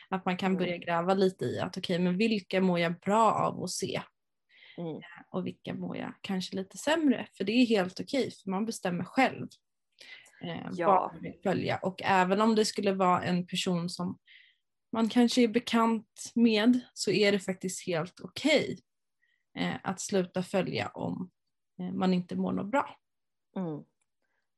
Att 0.08 0.24
man 0.24 0.36
kan 0.36 0.52
mm. 0.52 0.58
börja 0.58 0.76
gräva 0.76 1.14
lite 1.14 1.44
i 1.44 1.60
att 1.60 1.76
okej, 1.76 1.94
okay, 1.94 2.04
men 2.04 2.18
vilka 2.18 2.60
mår 2.60 2.78
jag 2.78 2.98
bra 2.98 3.32
av 3.32 3.62
att 3.62 3.70
se? 3.70 4.02
Mm. 4.78 4.96
Eh, 4.96 5.02
och 5.30 5.46
vilka 5.46 5.74
mår 5.74 5.96
jag 5.96 6.14
kanske 6.20 6.56
lite 6.56 6.78
sämre? 6.78 7.26
För 7.36 7.44
det 7.44 7.52
är 7.52 7.66
helt 7.66 8.00
okej, 8.00 8.20
okay, 8.20 8.30
för 8.30 8.50
man 8.50 8.66
bestämmer 8.66 9.04
själv 9.04 9.48
eh, 10.44 10.68
ja. 10.72 10.86
vad 10.86 11.12
man 11.12 11.22
vill 11.22 11.40
följa. 11.42 11.76
Och 11.76 12.02
även 12.02 12.40
om 12.40 12.54
det 12.54 12.64
skulle 12.64 12.92
vara 12.92 13.22
en 13.22 13.46
person 13.46 13.90
som 13.90 14.18
man 14.92 15.08
kanske 15.08 15.42
är 15.42 15.48
bekant 15.48 16.32
med 16.34 16.80
så 16.94 17.10
är 17.10 17.32
det 17.32 17.38
faktiskt 17.38 17.86
helt 17.86 18.20
okej 18.20 18.78
okay, 19.54 19.68
eh, 19.68 19.76
att 19.82 20.00
sluta 20.00 20.42
följa 20.42 20.88
om 20.88 21.30
eh, 21.78 21.92
man 21.92 22.14
inte 22.14 22.36
mår 22.36 22.52
något 22.52 22.70
bra. 22.70 22.96
Mm. 23.56 23.84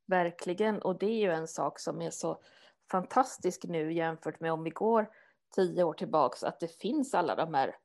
Verkligen, 0.06 0.82
och 0.82 0.98
det 0.98 1.06
är 1.06 1.18
ju 1.18 1.32
en 1.32 1.48
sak 1.48 1.80
som 1.80 2.02
är 2.02 2.10
så 2.10 2.42
fantastisk 2.90 3.64
nu 3.64 3.92
jämfört 3.92 4.40
med 4.40 4.52
om 4.52 4.64
vi 4.64 4.70
går 4.70 5.10
tio 5.54 5.84
år 5.84 5.92
tillbaks, 5.92 6.44
att 6.44 6.60
det 6.60 6.80
finns 6.80 7.14
alla 7.14 7.34
de 7.34 7.54
här 7.54 7.76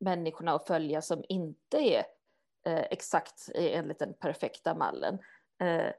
människorna 0.00 0.52
att 0.52 0.66
följa 0.66 1.02
som 1.02 1.24
inte 1.28 1.76
är 1.78 2.04
eh, 2.66 2.86
exakt 2.90 3.48
enligt 3.54 3.98
den 3.98 4.14
perfekta 4.14 4.74
mallen. 4.74 5.18
Eh, 5.62 5.92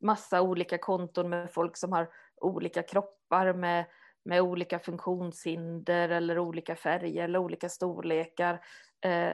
massa 0.00 0.42
olika 0.42 0.78
konton 0.78 1.28
med 1.28 1.50
folk 1.50 1.76
som 1.76 1.92
har 1.92 2.10
olika 2.36 2.82
kroppar 2.82 3.52
med, 3.52 3.84
med 4.24 4.40
olika 4.40 4.78
funktionshinder 4.78 6.08
eller 6.08 6.38
olika 6.38 6.76
färger 6.76 7.24
eller 7.24 7.38
olika 7.38 7.68
storlekar. 7.68 8.64
Eh, 9.00 9.32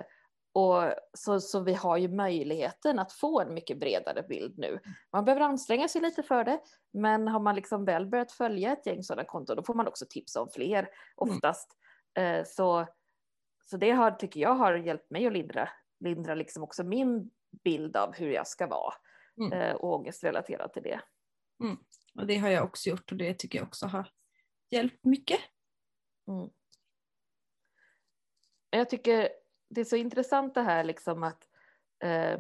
och 0.53 0.95
så, 1.15 1.41
så 1.41 1.61
vi 1.61 1.75
har 1.75 1.97
ju 1.97 2.09
möjligheten 2.09 2.99
att 2.99 3.13
få 3.13 3.41
en 3.41 3.55
mycket 3.55 3.79
bredare 3.79 4.23
bild 4.23 4.59
nu. 4.59 4.81
Man 5.13 5.25
behöver 5.25 5.45
anstränga 5.45 5.89
sig 5.89 6.01
lite 6.01 6.23
för 6.23 6.45
det, 6.45 6.61
men 6.91 7.29
har 7.29 7.41
man 7.41 7.55
liksom 7.55 7.85
väl 7.85 8.07
börjat 8.07 8.33
följa 8.33 8.73
ett 8.73 8.87
gäng 8.87 9.03
sådana 9.03 9.25
konton, 9.25 9.57
då 9.57 9.63
får 9.63 9.75
man 9.75 9.87
också 9.87 10.07
tips 10.11 10.37
om 10.37 10.49
fler 10.51 10.79
mm. 10.79 10.91
oftast. 11.17 11.77
Mm. 12.15 12.45
Så, 12.45 12.87
så 13.65 13.77
det 13.77 13.91
har, 13.91 14.11
tycker 14.11 14.41
jag 14.41 14.55
har 14.55 14.75
hjälpt 14.75 15.11
mig 15.11 15.27
att 15.27 15.33
lindra, 15.33 15.69
lindra 16.01 16.35
liksom 16.35 16.63
också 16.63 16.85
min 16.85 17.31
bild 17.65 17.97
av 17.97 18.15
hur 18.15 18.31
jag 18.31 18.47
ska 18.47 18.67
vara 18.67 18.95
mm. 19.41 19.53
Eh, 19.53 19.75
och 19.75 19.95
ångest 19.95 20.25
relaterat 20.25 20.73
till 20.73 20.83
det. 20.83 21.01
Mm. 21.63 21.77
Och 22.15 22.27
det 22.27 22.37
har 22.37 22.49
jag 22.49 22.65
också 22.65 22.91
gjort 22.91 23.13
och 23.13 23.19
det 23.19 23.35
tycker 23.35 23.59
jag 23.59 23.67
också 23.67 23.87
har 23.87 24.09
hjälpt 24.71 25.05
mycket. 25.05 25.41
Mm. 26.29 26.51
Jag 28.71 28.91
tycker 28.91 29.29
det 29.71 29.81
är 29.81 29.85
så 29.85 29.97
intressant 29.97 30.55
det 30.55 30.63
här 30.63 30.85
liksom 30.85 31.23
att 31.23 31.49
eh, 32.05 32.39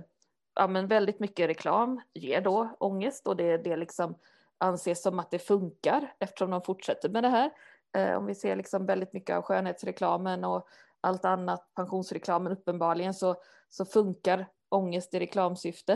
ja, 0.55 0.66
men 0.66 0.87
väldigt 0.87 1.21
mycket 1.21 1.49
reklam 1.49 2.01
ger 2.14 2.40
då 2.40 2.77
ångest 2.79 3.27
och 3.27 3.37
det, 3.37 3.57
det 3.57 3.77
liksom 3.77 4.14
anses 4.59 5.03
som 5.03 5.19
att 5.19 5.31
det 5.31 5.38
funkar 5.38 6.14
eftersom 6.19 6.51
de 6.51 6.62
fortsätter 6.62 7.09
med 7.09 7.25
det 7.25 7.29
här. 7.29 7.51
Eh, 7.97 8.16
om 8.16 8.27
vi 8.27 8.35
ser 8.35 8.57
liksom 8.57 8.87
väldigt 8.87 9.12
mycket 9.12 9.37
av 9.37 9.43
skönhetsreklamen 9.43 10.45
och 10.45 10.69
allt 11.01 11.25
annat, 11.25 11.75
pensionsreklamen 11.75 12.53
uppenbarligen, 12.53 13.14
så, 13.14 13.43
så 13.69 13.85
funkar 13.85 14.47
ångest 14.69 15.14
i 15.14 15.21
reklamsyfte. 15.21 15.93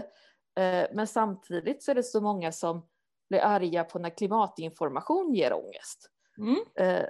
Eh, 0.57 0.87
men 0.93 1.07
samtidigt 1.07 1.83
så 1.83 1.91
är 1.91 1.95
det 1.95 2.03
så 2.03 2.21
många 2.21 2.53
som 2.53 2.87
blir 3.29 3.41
arga 3.41 3.85
på 3.85 3.99
när 3.99 4.11
klimatinformation 4.11 5.35
ger 5.35 5.53
ångest. 5.53 6.11
Mm. 6.39 6.57
Eh, 6.75 7.07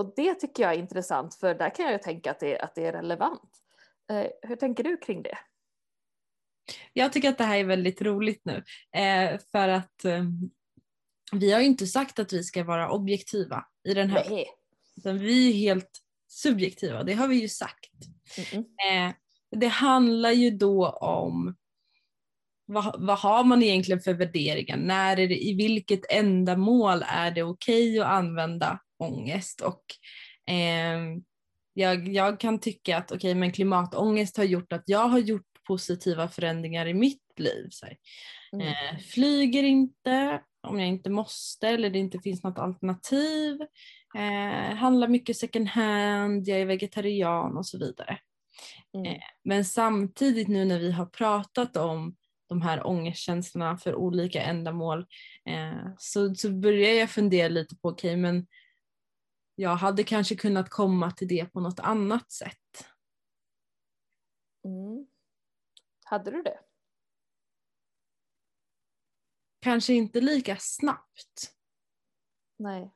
och 0.00 0.12
det 0.16 0.34
tycker 0.34 0.62
jag 0.62 0.74
är 0.74 0.78
intressant 0.78 1.34
för 1.34 1.54
där 1.54 1.74
kan 1.74 1.84
jag 1.84 1.92
ju 1.92 1.98
tänka 1.98 2.30
att 2.30 2.40
det, 2.40 2.58
att 2.58 2.74
det 2.74 2.86
är 2.86 2.92
relevant. 2.92 3.50
Eh, 4.10 4.26
hur 4.42 4.56
tänker 4.56 4.84
du 4.84 4.96
kring 4.96 5.22
det? 5.22 5.38
Jag 6.92 7.12
tycker 7.12 7.28
att 7.28 7.38
det 7.38 7.44
här 7.44 7.58
är 7.58 7.64
väldigt 7.64 8.02
roligt 8.02 8.44
nu 8.44 8.64
för 9.52 9.68
att 9.68 10.04
vi 11.32 11.52
har 11.52 11.60
ju 11.60 11.66
inte 11.66 11.86
sagt 11.86 12.18
att 12.18 12.32
vi 12.32 12.42
ska 12.44 12.64
vara 12.64 12.90
objektiva 12.90 13.64
i 13.88 13.94
den 13.94 14.10
här. 14.10 14.26
Nej. 14.30 14.46
Utan 14.96 15.18
vi 15.18 15.48
är 15.48 15.52
helt 15.52 15.90
subjektiva, 16.28 17.02
det 17.02 17.12
har 17.12 17.28
vi 17.28 17.40
ju 17.40 17.48
sagt. 17.48 17.90
Mm 18.52 18.64
-mm. 18.64 19.14
det 19.50 19.68
handlar 19.68 20.30
ju 20.30 20.50
då 20.50 20.88
om 20.88 21.56
vad, 22.66 23.06
vad 23.06 23.18
har 23.18 23.44
man 23.44 23.62
egentligen 23.62 24.00
för 24.00 24.14
värderingar? 24.14 24.76
När 24.76 25.20
är 25.20 25.28
det, 25.28 25.44
I 25.44 25.54
vilket 25.54 26.12
ändamål 26.12 27.04
är 27.08 27.30
det 27.30 27.42
okej 27.42 27.90
okay 27.90 28.00
att 28.00 28.18
använda 28.18 28.80
ångest? 29.00 29.60
Och, 29.60 29.84
eh, 30.54 31.00
jag, 31.74 32.08
jag 32.08 32.40
kan 32.40 32.60
tycka 32.60 32.96
att 32.96 33.12
okay, 33.12 33.34
men 33.34 33.52
klimatångest 33.52 34.36
har 34.36 34.44
gjort 34.44 34.72
att 34.72 34.82
jag 34.86 35.08
har 35.08 35.18
gjort 35.18 35.46
positiva 35.68 36.28
förändringar 36.28 36.86
i 36.86 36.94
mitt 36.94 37.22
liv. 37.36 37.66
Så 37.70 37.86
mm. 38.52 38.66
eh, 38.66 38.98
flyger 38.98 39.62
inte 39.62 40.40
om 40.68 40.80
jag 40.80 40.88
inte 40.88 41.10
måste 41.10 41.68
eller 41.68 41.90
det 41.90 41.98
inte 41.98 42.18
finns 42.18 42.42
något 42.42 42.58
alternativ. 42.58 43.60
Eh, 44.16 44.76
handlar 44.76 45.08
mycket 45.08 45.36
second 45.36 45.68
hand, 45.68 46.48
jag 46.48 46.60
är 46.60 46.66
vegetarian 46.66 47.56
och 47.56 47.66
så 47.66 47.78
vidare. 47.78 48.18
Mm. 48.94 49.06
Eh, 49.06 49.22
men 49.44 49.64
samtidigt 49.64 50.48
nu 50.48 50.64
när 50.64 50.78
vi 50.78 50.92
har 50.92 51.06
pratat 51.06 51.76
om 51.76 52.16
de 52.48 52.62
här 52.62 52.86
ångestkänslorna 52.86 53.76
för 53.76 53.94
olika 53.94 54.42
ändamål 54.42 55.06
eh, 55.48 55.92
så, 55.98 56.34
så 56.34 56.50
börjar 56.50 56.92
jag 56.92 57.10
fundera 57.10 57.48
lite 57.48 57.76
på, 57.76 57.88
okej 57.88 58.10
okay, 58.10 58.16
men 58.16 58.46
jag 59.60 59.76
hade 59.76 60.04
kanske 60.04 60.36
kunnat 60.36 60.70
komma 60.70 61.10
till 61.10 61.28
det 61.28 61.46
på 61.52 61.60
något 61.60 61.80
annat 61.80 62.32
sätt. 62.32 62.86
Mm. 64.64 65.06
Hade 66.04 66.30
du 66.30 66.42
det? 66.42 66.60
Kanske 69.60 69.92
inte 69.92 70.20
lika 70.20 70.56
snabbt. 70.56 71.54
Nej. 72.56 72.94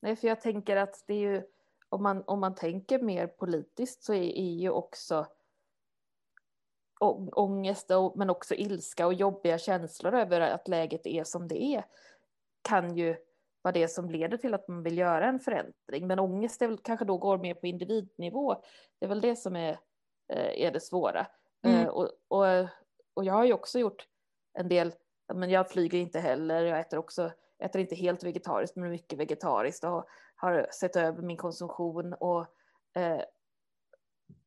Nej, 0.00 0.16
för 0.16 0.28
jag 0.28 0.40
tänker 0.40 0.76
att 0.76 1.04
det 1.06 1.14
är 1.14 1.32
ju, 1.32 1.42
om 1.88 2.02
man, 2.02 2.24
om 2.26 2.40
man 2.40 2.54
tänker 2.54 3.02
mer 3.02 3.26
politiskt 3.26 4.02
så 4.02 4.14
är, 4.14 4.38
är 4.38 4.54
ju 4.54 4.70
också 4.70 5.26
ångest 7.32 7.90
och, 7.90 8.16
men 8.16 8.30
också 8.30 8.54
ilska 8.54 9.06
och 9.06 9.14
jobbiga 9.14 9.58
känslor 9.58 10.14
över 10.14 10.40
att 10.40 10.68
läget 10.68 11.06
är 11.06 11.24
som 11.24 11.48
det 11.48 11.62
är 11.62 11.84
kan 12.62 12.96
ju 12.96 13.29
vara 13.62 13.72
det 13.72 13.88
som 13.88 14.10
leder 14.10 14.36
till 14.36 14.54
att 14.54 14.68
man 14.68 14.82
vill 14.82 14.98
göra 14.98 15.28
en 15.28 15.40
förändring. 15.40 16.06
Men 16.06 16.18
ångest 16.18 16.62
är 16.62 16.68
väl, 16.68 16.78
kanske 16.78 17.04
då 17.04 17.18
går 17.18 17.38
mer 17.38 17.54
på 17.54 17.66
individnivå. 17.66 18.62
Det 18.98 19.06
är 19.06 19.08
väl 19.08 19.20
det 19.20 19.36
som 19.36 19.56
är, 19.56 19.78
eh, 20.32 20.66
är 20.66 20.70
det 20.70 20.80
svåra. 20.80 21.26
Mm. 21.62 21.82
Uh, 21.82 21.88
och, 21.88 22.08
och, 22.28 22.68
och 23.14 23.24
jag 23.24 23.34
har 23.34 23.44
ju 23.44 23.52
också 23.52 23.78
gjort 23.78 24.06
en 24.58 24.68
del, 24.68 24.92
men 25.34 25.50
jag 25.50 25.70
flyger 25.70 25.98
inte 25.98 26.20
heller, 26.20 26.64
jag 26.64 26.80
äter 26.80 26.98
också, 26.98 27.32
äter 27.58 27.80
inte 27.80 27.94
helt 27.94 28.24
vegetariskt 28.24 28.76
men 28.76 28.90
mycket 28.90 29.18
vegetariskt 29.18 29.84
och 29.84 30.06
har 30.36 30.68
sett 30.72 30.96
över 30.96 31.22
min 31.22 31.36
konsumtion 31.36 32.14
och 32.14 32.40
uh, 32.98 33.22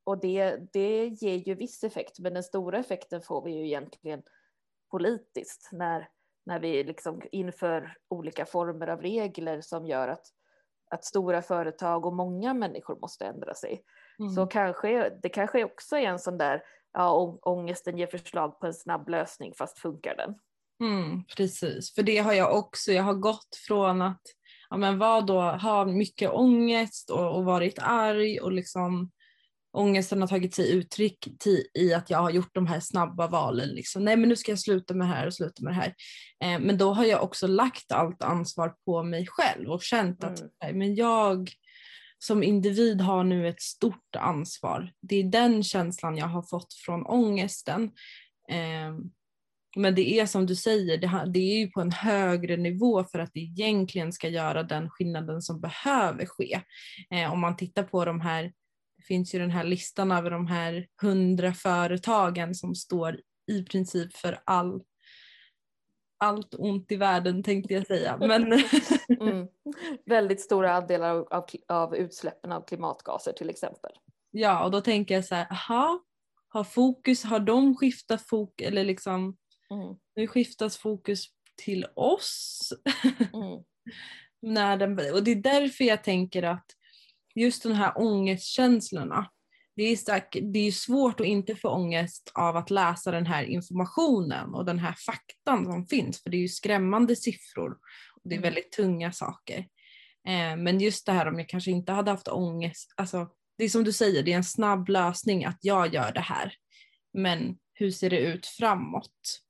och 0.04 0.17
det, 0.17 0.58
det 0.73 1.08
ger 1.08 1.36
ju 1.36 1.56
viss 1.56 1.84
effekt, 1.84 2.19
men 2.19 2.34
den 2.34 2.43
stora 2.43 2.80
effekten 2.80 3.21
får 3.21 3.43
vi 3.43 3.52
ju 3.52 3.65
egentligen 3.65 4.23
politiskt 4.91 5.69
när, 5.71 6.10
när 6.45 6.60
vi 6.60 6.84
liksom 6.84 7.21
inför 7.32 7.97
olika 8.10 8.45
former 8.45 8.88
av 8.88 9.01
regler 9.01 9.62
som 9.62 9.88
gör 9.88 10.08
att, 10.08 10.25
att 10.91 11.06
stora 11.06 11.41
företag 11.41 12.06
och 12.06 12.13
många 12.13 12.53
människor 12.53 12.99
måste 12.99 13.25
ändra 13.25 13.53
sig. 13.53 13.84
Mm. 14.19 14.32
Så 14.32 14.47
kanske, 14.47 15.10
det 15.10 15.29
kanske 15.29 15.63
också 15.63 15.97
är 15.97 16.06
en 16.06 16.19
sån 16.19 16.38
där, 16.38 16.63
ja, 16.93 17.39
ångesten 17.41 17.97
ger 17.97 18.08
förslag 18.08 18.60
på 18.60 18.67
en 18.67 18.73
snabb 18.73 19.10
lösning, 19.10 19.53
fast 19.58 19.79
funkar 19.79 20.15
den? 20.15 20.36
Mm, 20.84 21.23
precis, 21.38 21.93
för 21.95 22.03
det 22.03 22.17
har 22.17 22.34
jag 22.34 22.58
också. 22.58 22.91
Jag 22.91 23.03
har 23.03 23.13
gått 23.13 23.56
från 23.67 24.01
att 24.01 24.21
ja, 24.69 24.77
men 24.77 24.99
vad 24.99 25.27
då, 25.27 25.41
ha 25.41 25.86
mycket 25.86 26.32
ångest 26.32 27.10
och, 27.10 27.36
och 27.36 27.45
varit 27.45 27.79
arg 27.82 28.39
och 28.39 28.51
liksom 28.51 29.12
ångesten 29.73 30.21
har 30.21 30.27
tagit 30.27 30.55
sig 30.55 30.71
uttryck 30.71 31.45
i 31.73 31.93
att 31.93 32.09
jag 32.09 32.17
har 32.17 32.29
gjort 32.29 32.55
de 32.55 32.67
här 32.67 32.79
snabba 32.79 33.27
valen. 33.27 33.69
Liksom. 33.69 34.03
Nej 34.05 34.17
men 34.17 34.29
nu 34.29 34.36
ska 34.36 34.51
jag 34.51 34.59
sluta 34.59 34.93
med 34.93 35.07
det 35.07 35.13
här 35.13 35.27
och 35.27 35.33
sluta 35.33 35.63
med 35.63 35.73
det 35.73 35.77
här. 35.77 35.93
Eh, 36.43 36.59
men 36.59 36.77
då 36.77 36.93
har 36.93 37.05
jag 37.05 37.23
också 37.23 37.47
lagt 37.47 37.91
allt 37.91 38.23
ansvar 38.23 38.75
på 38.86 39.03
mig 39.03 39.27
själv 39.27 39.69
och 39.69 39.83
känt 39.83 40.23
att 40.23 40.39
mm. 40.39 40.77
men 40.77 40.95
jag 40.95 41.49
som 42.19 42.43
individ 42.43 43.01
har 43.01 43.23
nu 43.23 43.47
ett 43.47 43.62
stort 43.62 44.15
ansvar. 44.17 44.91
Det 45.01 45.15
är 45.15 45.23
den 45.23 45.63
känslan 45.63 46.17
jag 46.17 46.27
har 46.27 46.41
fått 46.41 46.73
från 46.73 47.05
ångesten. 47.05 47.83
Eh, 48.49 48.93
men 49.75 49.95
det 49.95 50.19
är 50.19 50.25
som 50.25 50.45
du 50.45 50.55
säger, 50.55 50.97
det, 50.97 51.31
det 51.31 51.39
är 51.39 51.59
ju 51.59 51.67
på 51.67 51.81
en 51.81 51.91
högre 51.91 52.57
nivå 52.57 53.03
för 53.03 53.19
att 53.19 53.31
det 53.33 53.39
egentligen 53.39 54.13
ska 54.13 54.29
göra 54.29 54.63
den 54.63 54.89
skillnaden 54.89 55.41
som 55.41 55.62
behöver 55.62 56.25
ske. 56.25 56.62
Eh, 57.12 57.33
om 57.33 57.39
man 57.39 57.57
tittar 57.57 57.83
på 57.83 58.05
de 58.05 58.21
här 58.21 58.53
det 59.04 59.08
finns 59.08 59.36
ju 59.36 59.39
den 59.39 59.52
här 59.52 59.63
listan 59.63 60.12
över 60.12 60.32
de 60.32 60.48
här 60.48 60.88
hundra 61.02 61.54
företagen 61.54 62.56
som 62.56 62.76
står 62.76 63.20
i 63.48 63.63
princip 63.63 64.18
för 64.18 64.39
all 64.46 64.84
allt 66.18 66.56
ont 66.56 66.92
i 66.92 66.96
världen 66.96 67.44
tänkte 67.44 67.74
jag 67.74 67.88
säga. 67.88 68.18
Men 68.18 68.54
mm. 69.20 69.48
Väldigt 70.06 70.42
stora 70.42 70.74
andelar 70.74 71.10
av, 71.10 71.28
av, 71.32 71.46
av, 71.68 71.96
utsläppen 71.96 72.52
av 72.52 72.62
klimatgaser 72.62 73.34
till 73.34 73.50
exempel. 73.50 73.92
Ja 74.32 74.66
och 74.66 74.72
då 74.72 74.82
tänker 74.82 75.16
jag 75.16 75.26
så 75.26 75.36
här, 75.36 75.48
aha, 75.52 76.04
har 76.48 76.63
fokus, 76.63 77.24
har 77.24 77.39
de 77.39 77.76
skiftat 77.76 78.22
fokus 78.22 78.68
eller 78.68 78.84
liksom 78.84 79.38
mm. 79.70 79.96
nu 80.16 80.28
skiftas 80.28 80.78
fokus 80.78 81.26
till 81.56 81.86
oss. 81.96 82.74
Mm. 83.34 83.63
När 84.42 84.78
den, 84.78 85.13
och 85.13 85.24
det 85.24 85.32
är 85.32 85.36
därför 85.36 85.84
jag 85.84 86.04
tänker 86.04 86.44
att 86.44 86.66
just 87.36 87.63
de 87.63 87.74
här 87.74 87.93
ångestkänslorna. 87.96 89.30
Det 89.76 89.84
är, 89.84 89.96
stark, 89.96 90.38
det 90.41 90.60
är 90.60 90.72
svårt 90.72 91.19
att 91.19 91.26
inte 91.26 91.56
få 91.56 91.69
ångest 91.69 92.32
av 92.34 92.58
att 92.58 92.69
läsa 92.69 93.12
den 93.12 93.26
här 93.26 93.43
informationen 93.43 94.54
och 94.54 94.65
den 94.65 94.80
här 94.80 94.93
faktan 94.93 95.65
som 95.65 95.86
finns 95.86 96.24
för 96.24 96.30
det 96.30 96.38
är 96.38 96.41
ju 96.41 96.48
skrämmande 96.48 97.15
siffror 97.15 97.72
och 98.15 98.22
det 98.24 98.36
är 98.36 98.38
mm. 98.38 98.48
väldigt 98.48 98.72
tunga 98.72 99.12
saker. 99.12 99.58
Eh, 100.28 100.56
men 100.58 100.80
just 100.80 101.06
det 101.06 101.12
här 101.12 101.28
om 101.28 101.39
jag 101.39 101.50
kanske 101.50 101.72
inte 101.72 101.91
hade 101.91 102.12
haft 102.12 102.28
ångest, 102.28 102.93
alltså 102.98 103.30
det 103.58 103.63
är 103.63 103.69
som 103.69 103.84
du 103.84 103.91
säger, 103.91 104.24
det 104.24 104.34
är 104.34 104.38
en 104.38 104.43
snabb 104.43 104.89
lösning 104.89 105.46
att 105.46 105.60
jag 105.62 105.93
gör 105.93 106.12
det 106.12 106.19
här. 106.19 106.54
Men 107.13 107.58
hur 107.74 107.91
ser 107.91 108.10
det 108.10 108.19
ut 108.19 108.46
framåt? 108.46 109.41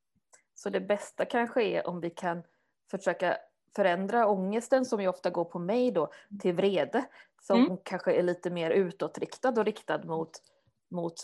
Så 0.55 0.69
det 0.69 0.81
bästa 0.81 1.25
kanske 1.25 1.63
är 1.63 1.87
om 1.87 2.01
vi 2.01 2.09
kan 2.09 2.43
försöka 2.91 3.37
förändra 3.75 4.27
ångesten 4.27 4.85
som 4.85 5.01
ju 5.01 5.07
ofta 5.07 5.29
går 5.29 5.45
på 5.45 5.59
mig 5.59 5.91
då 5.91 6.11
till 6.41 6.53
vrede 6.53 7.05
som 7.41 7.65
mm. 7.65 7.77
kanske 7.83 8.13
är 8.13 8.23
lite 8.23 8.49
mer 8.49 8.71
utåtriktad 8.71 9.49
och 9.49 9.65
riktad 9.65 10.03
mot, 10.03 10.31
mot 10.91 11.15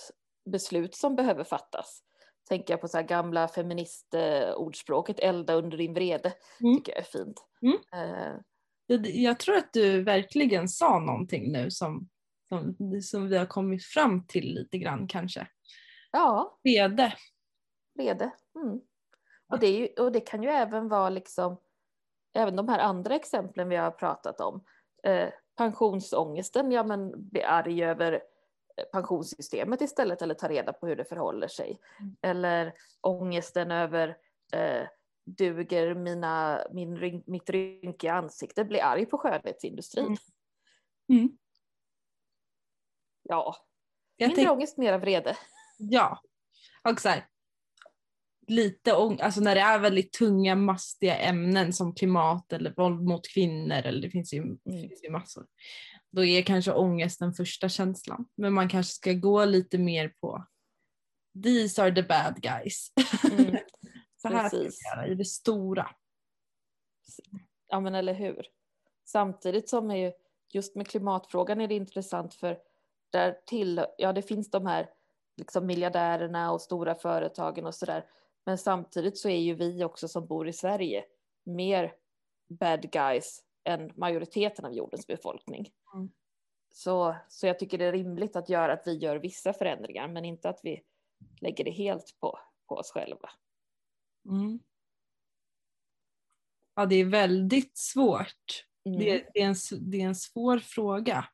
beslut 0.51 0.95
som 0.95 1.15
behöver 1.15 1.43
fattas. 1.43 2.03
Tänker 2.49 2.73
jag 2.73 2.81
på 2.81 2.87
så 2.87 2.97
här 2.97 3.03
gamla 3.03 3.47
feministordspråket, 3.47 5.19
elda 5.19 5.53
under 5.53 5.77
din 5.77 5.93
vrede, 5.93 6.33
mm. 6.61 6.75
tycker 6.75 6.91
jag 6.91 6.99
är 6.99 7.03
fint. 7.03 7.45
Mm. 7.61 7.77
Uh, 7.77 8.39
jag 9.03 9.39
tror 9.39 9.55
att 9.55 9.73
du 9.73 10.03
verkligen 10.03 10.67
sa 10.67 10.99
någonting 10.99 11.51
nu 11.51 11.71
som, 11.71 12.09
som, 12.49 12.75
som 13.01 13.27
vi 13.27 13.37
har 13.37 13.45
kommit 13.45 13.85
fram 13.85 14.27
till 14.27 14.53
lite 14.53 14.77
grann 14.77 15.07
kanske. 15.07 15.47
Ja. 16.11 16.59
Vrede. 16.63 17.13
Vrede. 17.95 18.31
Mm. 18.55 18.79
Och, 19.47 19.59
det 19.59 19.67
ju, 19.67 19.87
och 19.87 20.11
det 20.11 20.21
kan 20.21 20.43
ju 20.43 20.49
även 20.49 20.87
vara 20.89 21.09
liksom, 21.09 21.57
även 22.33 22.55
de 22.55 22.69
här 22.69 22.79
andra 22.79 23.15
exemplen 23.15 23.69
vi 23.69 23.75
har 23.75 23.91
pratat 23.91 24.41
om. 24.41 24.63
Eh, 25.03 25.29
pensionsångesten, 25.55 26.71
ja 26.71 26.83
men 26.83 27.29
bli 27.29 27.43
arg 27.43 27.83
över 27.83 28.13
eh, 28.77 28.83
pensionssystemet 28.91 29.81
istället 29.81 30.21
eller 30.21 30.33
ta 30.33 30.49
reda 30.49 30.73
på 30.73 30.87
hur 30.87 30.95
det 30.95 31.05
förhåller 31.05 31.47
sig. 31.47 31.79
Mm. 31.99 32.15
Eller 32.21 32.73
ångesten 33.01 33.71
över 33.71 34.17
eh, 34.53 34.87
duger 35.25 35.95
mina, 35.95 36.63
min, 36.71 37.23
mitt 37.25 37.49
rynkiga 37.49 38.13
ansikte, 38.13 38.65
bli 38.65 38.81
arg 38.81 39.05
på 39.05 39.17
skönhetsindustrin. 39.17 40.05
Mm. 40.05 40.17
Mm. 41.09 41.37
Ja, 43.23 43.55
mindre 44.17 44.49
ångest, 44.49 44.77
mera 44.77 44.97
vrede. 44.97 45.37
Ja, 45.77 46.21
och 46.89 47.01
så 47.01 47.09
här, 47.09 47.27
lite 48.49 48.93
alltså 48.93 49.41
när 49.41 49.55
det 49.55 49.61
är 49.61 49.79
väldigt 49.79 50.13
tunga 50.13 50.55
mastiga 50.55 51.17
ämnen 51.17 51.73
som 51.73 51.95
klimat 51.95 52.53
eller 52.53 52.73
våld 52.77 53.01
mot 53.01 53.27
kvinnor 53.27 53.75
eller 53.75 54.01
det 54.01 54.09
finns 54.09 54.33
ju, 54.33 54.37
mm. 54.37 54.59
finns 54.65 55.03
ju 55.03 55.09
massor. 55.09 55.45
Då 56.11 56.25
är 56.25 56.41
kanske 56.41 56.71
ångest 56.71 57.19
den 57.19 57.33
första 57.33 57.69
känslan. 57.69 58.25
Men 58.35 58.53
man 58.53 58.69
kanske 58.69 58.93
ska 58.93 59.13
gå 59.13 59.45
lite 59.45 59.77
mer 59.77 60.13
på 60.21 60.45
these 61.43 61.83
are 61.83 61.95
the 61.95 62.03
bad 62.03 62.41
guys. 62.41 62.91
Mm, 63.31 63.57
Så 64.21 64.27
här 64.27 64.47
ska 64.47 64.57
vi 64.57 64.63
precis. 64.63 64.79
göra 64.85 65.07
i 65.07 65.15
det 65.15 65.25
stora. 65.25 65.89
Ja 67.67 67.79
men 67.79 67.95
eller 67.95 68.13
hur. 68.13 68.45
Samtidigt 69.05 69.69
som 69.69 69.91
är 69.91 69.95
ju 69.95 70.11
just 70.53 70.75
med 70.75 70.87
klimatfrågan 70.87 71.61
är 71.61 71.67
det 71.67 71.75
intressant 71.75 72.33
för 72.33 72.57
där 73.11 73.37
till, 73.45 73.85
ja 73.97 74.13
det 74.13 74.21
finns 74.21 74.51
de 74.51 74.65
här 74.65 74.89
liksom 75.37 75.65
miljardärerna 75.65 76.51
och 76.51 76.61
stora 76.61 76.95
företagen 76.95 77.65
och 77.65 77.75
sådär. 77.75 78.05
Men 78.45 78.57
samtidigt 78.57 79.17
så 79.17 79.29
är 79.29 79.39
ju 79.39 79.53
vi 79.53 79.83
också 79.83 80.07
som 80.07 80.27
bor 80.27 80.47
i 80.47 80.53
Sverige 80.53 81.05
mer 81.45 81.93
bad 82.49 82.91
guys 82.91 83.43
än 83.63 83.91
majoriteten 83.95 84.65
av 84.65 84.73
jordens 84.73 85.07
befolkning. 85.07 85.69
Mm. 85.93 86.09
Så, 86.71 87.15
så 87.29 87.47
jag 87.47 87.59
tycker 87.59 87.77
det 87.77 87.85
är 87.85 87.91
rimligt 87.91 88.35
att 88.35 88.49
göra 88.49 88.73
att 88.73 88.87
vi 88.87 88.97
gör 88.97 89.15
vissa 89.15 89.53
förändringar 89.53 90.07
men 90.07 90.25
inte 90.25 90.49
att 90.49 90.59
vi 90.63 90.81
lägger 91.41 91.63
det 91.63 91.71
helt 91.71 92.15
på, 92.19 92.39
på 92.67 92.75
oss 92.75 92.91
själva. 92.91 93.29
Mm. 94.29 94.59
Ja, 96.75 96.85
det 96.85 96.95
är 96.95 97.05
väldigt 97.05 97.77
svårt. 97.77 98.65
Mm. 98.85 98.99
Det, 98.99 99.25
det, 99.33 99.41
är 99.41 99.45
en, 99.45 99.55
det 99.81 100.01
är 100.01 100.05
en 100.05 100.15
svår 100.15 100.59
fråga. 100.59 101.25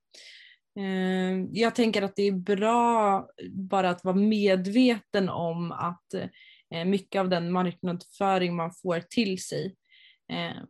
Eh, 0.80 1.43
Jag 1.51 1.76
tänker 1.76 2.01
att 2.01 2.16
det 2.16 2.24
är 2.24 2.32
bra 2.32 3.28
bara 3.51 3.89
att 3.89 4.03
vara 4.03 4.16
medveten 4.16 5.30
om 5.30 5.72
att 5.72 6.14
eh, 6.14 6.30
mycket 6.70 7.20
av 7.20 7.30
den 7.30 7.51
marknadsföring 7.51 8.55
man 8.55 8.72
får 8.72 8.99
till 8.99 9.43
sig 9.43 9.76
eh, 10.30 10.63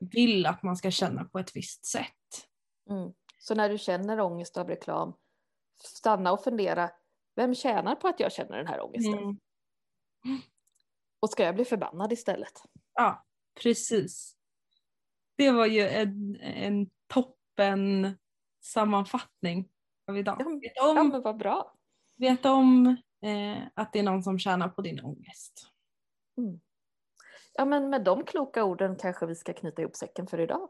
vill 0.00 0.46
att 0.46 0.62
man 0.62 0.76
ska 0.76 0.90
känna 0.90 1.24
på 1.24 1.38
ett 1.38 1.56
visst 1.56 1.84
sätt. 1.84 2.48
Mm. 2.90 3.12
Så 3.40 3.54
när 3.54 3.68
du 3.68 3.78
känner 3.78 4.20
ångest 4.20 4.56
av 4.56 4.68
reklam, 4.68 5.14
stanna 5.82 6.32
och 6.32 6.44
fundera, 6.44 6.90
vem 7.36 7.54
tjänar 7.54 7.94
på 7.94 8.08
att 8.08 8.20
jag 8.20 8.32
känner 8.32 8.56
den 8.56 8.66
här 8.66 8.80
ångesten? 8.80 9.18
Mm. 9.18 9.38
Och 11.20 11.30
ska 11.30 11.44
jag 11.44 11.54
bli 11.54 11.64
förbannad 11.64 12.12
istället? 12.12 12.62
Ja, 12.94 13.26
precis. 13.62 14.36
Det 15.36 15.50
var 15.50 15.66
ju 15.66 15.88
en, 15.88 16.36
en 16.40 16.90
toppen 17.06 18.16
sammanfattning 18.62 19.68
av 20.06 20.18
idag. 20.18 20.36
Ja, 20.40 20.44
men- 20.44 20.60
Vet 20.60 20.72
Ja 20.74 20.94
men 21.04 21.22
vad 21.22 21.36
bra. 21.36 21.74
vet 22.16 22.44
om 22.46 22.96
eh, 23.22 23.62
att 23.74 23.92
det 23.92 23.98
är 23.98 24.02
någon 24.02 24.22
som 24.22 24.38
tjänar 24.38 24.68
på 24.68 24.82
din 24.82 25.00
ångest. 25.00 25.68
Ja 27.54 27.64
men 27.64 27.90
med 27.90 28.04
de 28.04 28.24
kloka 28.24 28.64
orden 28.64 28.96
kanske 28.96 29.26
vi 29.26 29.34
ska 29.34 29.52
knyta 29.52 29.82
ihop 29.82 29.96
säcken 29.96 30.26
för 30.26 30.40
idag. 30.40 30.68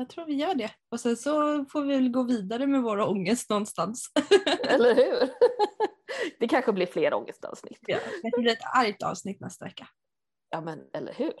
Jag 0.00 0.08
tror 0.08 0.24
vi 0.24 0.34
gör 0.34 0.54
det. 0.54 0.70
Och 0.88 1.00
sen 1.00 1.16
så 1.16 1.64
får 1.64 1.82
vi 1.82 1.94
väl 1.94 2.10
gå 2.10 2.22
vidare 2.22 2.66
med 2.66 2.82
vår 2.82 3.00
ångest 3.00 3.50
någonstans. 3.50 4.10
Eller 4.68 4.94
hur? 4.94 5.30
Det 6.38 6.48
kanske 6.48 6.72
blir 6.72 6.86
fler 6.86 7.14
ångestavsnitt. 7.14 7.78
ja, 7.86 7.98
det 8.22 8.38
blir 8.38 8.52
ett 8.52 8.76
argt 8.76 9.02
avsnitt 9.02 9.40
nästa 9.40 9.64
vecka. 9.64 9.88
Ja 10.50 10.60
men 10.60 10.80
eller 10.92 11.12
hur? 11.12 11.34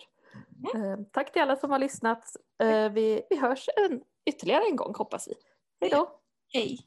Eh, 0.74 0.98
tack 1.12 1.32
till 1.32 1.42
alla 1.42 1.56
som 1.56 1.70
har 1.70 1.78
lyssnat. 1.78 2.24
Eh, 2.62 2.92
vi, 2.92 3.22
vi 3.30 3.36
hörs 3.36 3.68
en, 3.76 4.02
ytterligare 4.26 4.64
en 4.70 4.76
gång 4.76 4.94
hoppas 4.94 5.28
vi. 5.28 5.34
Hej 5.80 5.90
då! 5.90 6.20
Hej! 6.52 6.78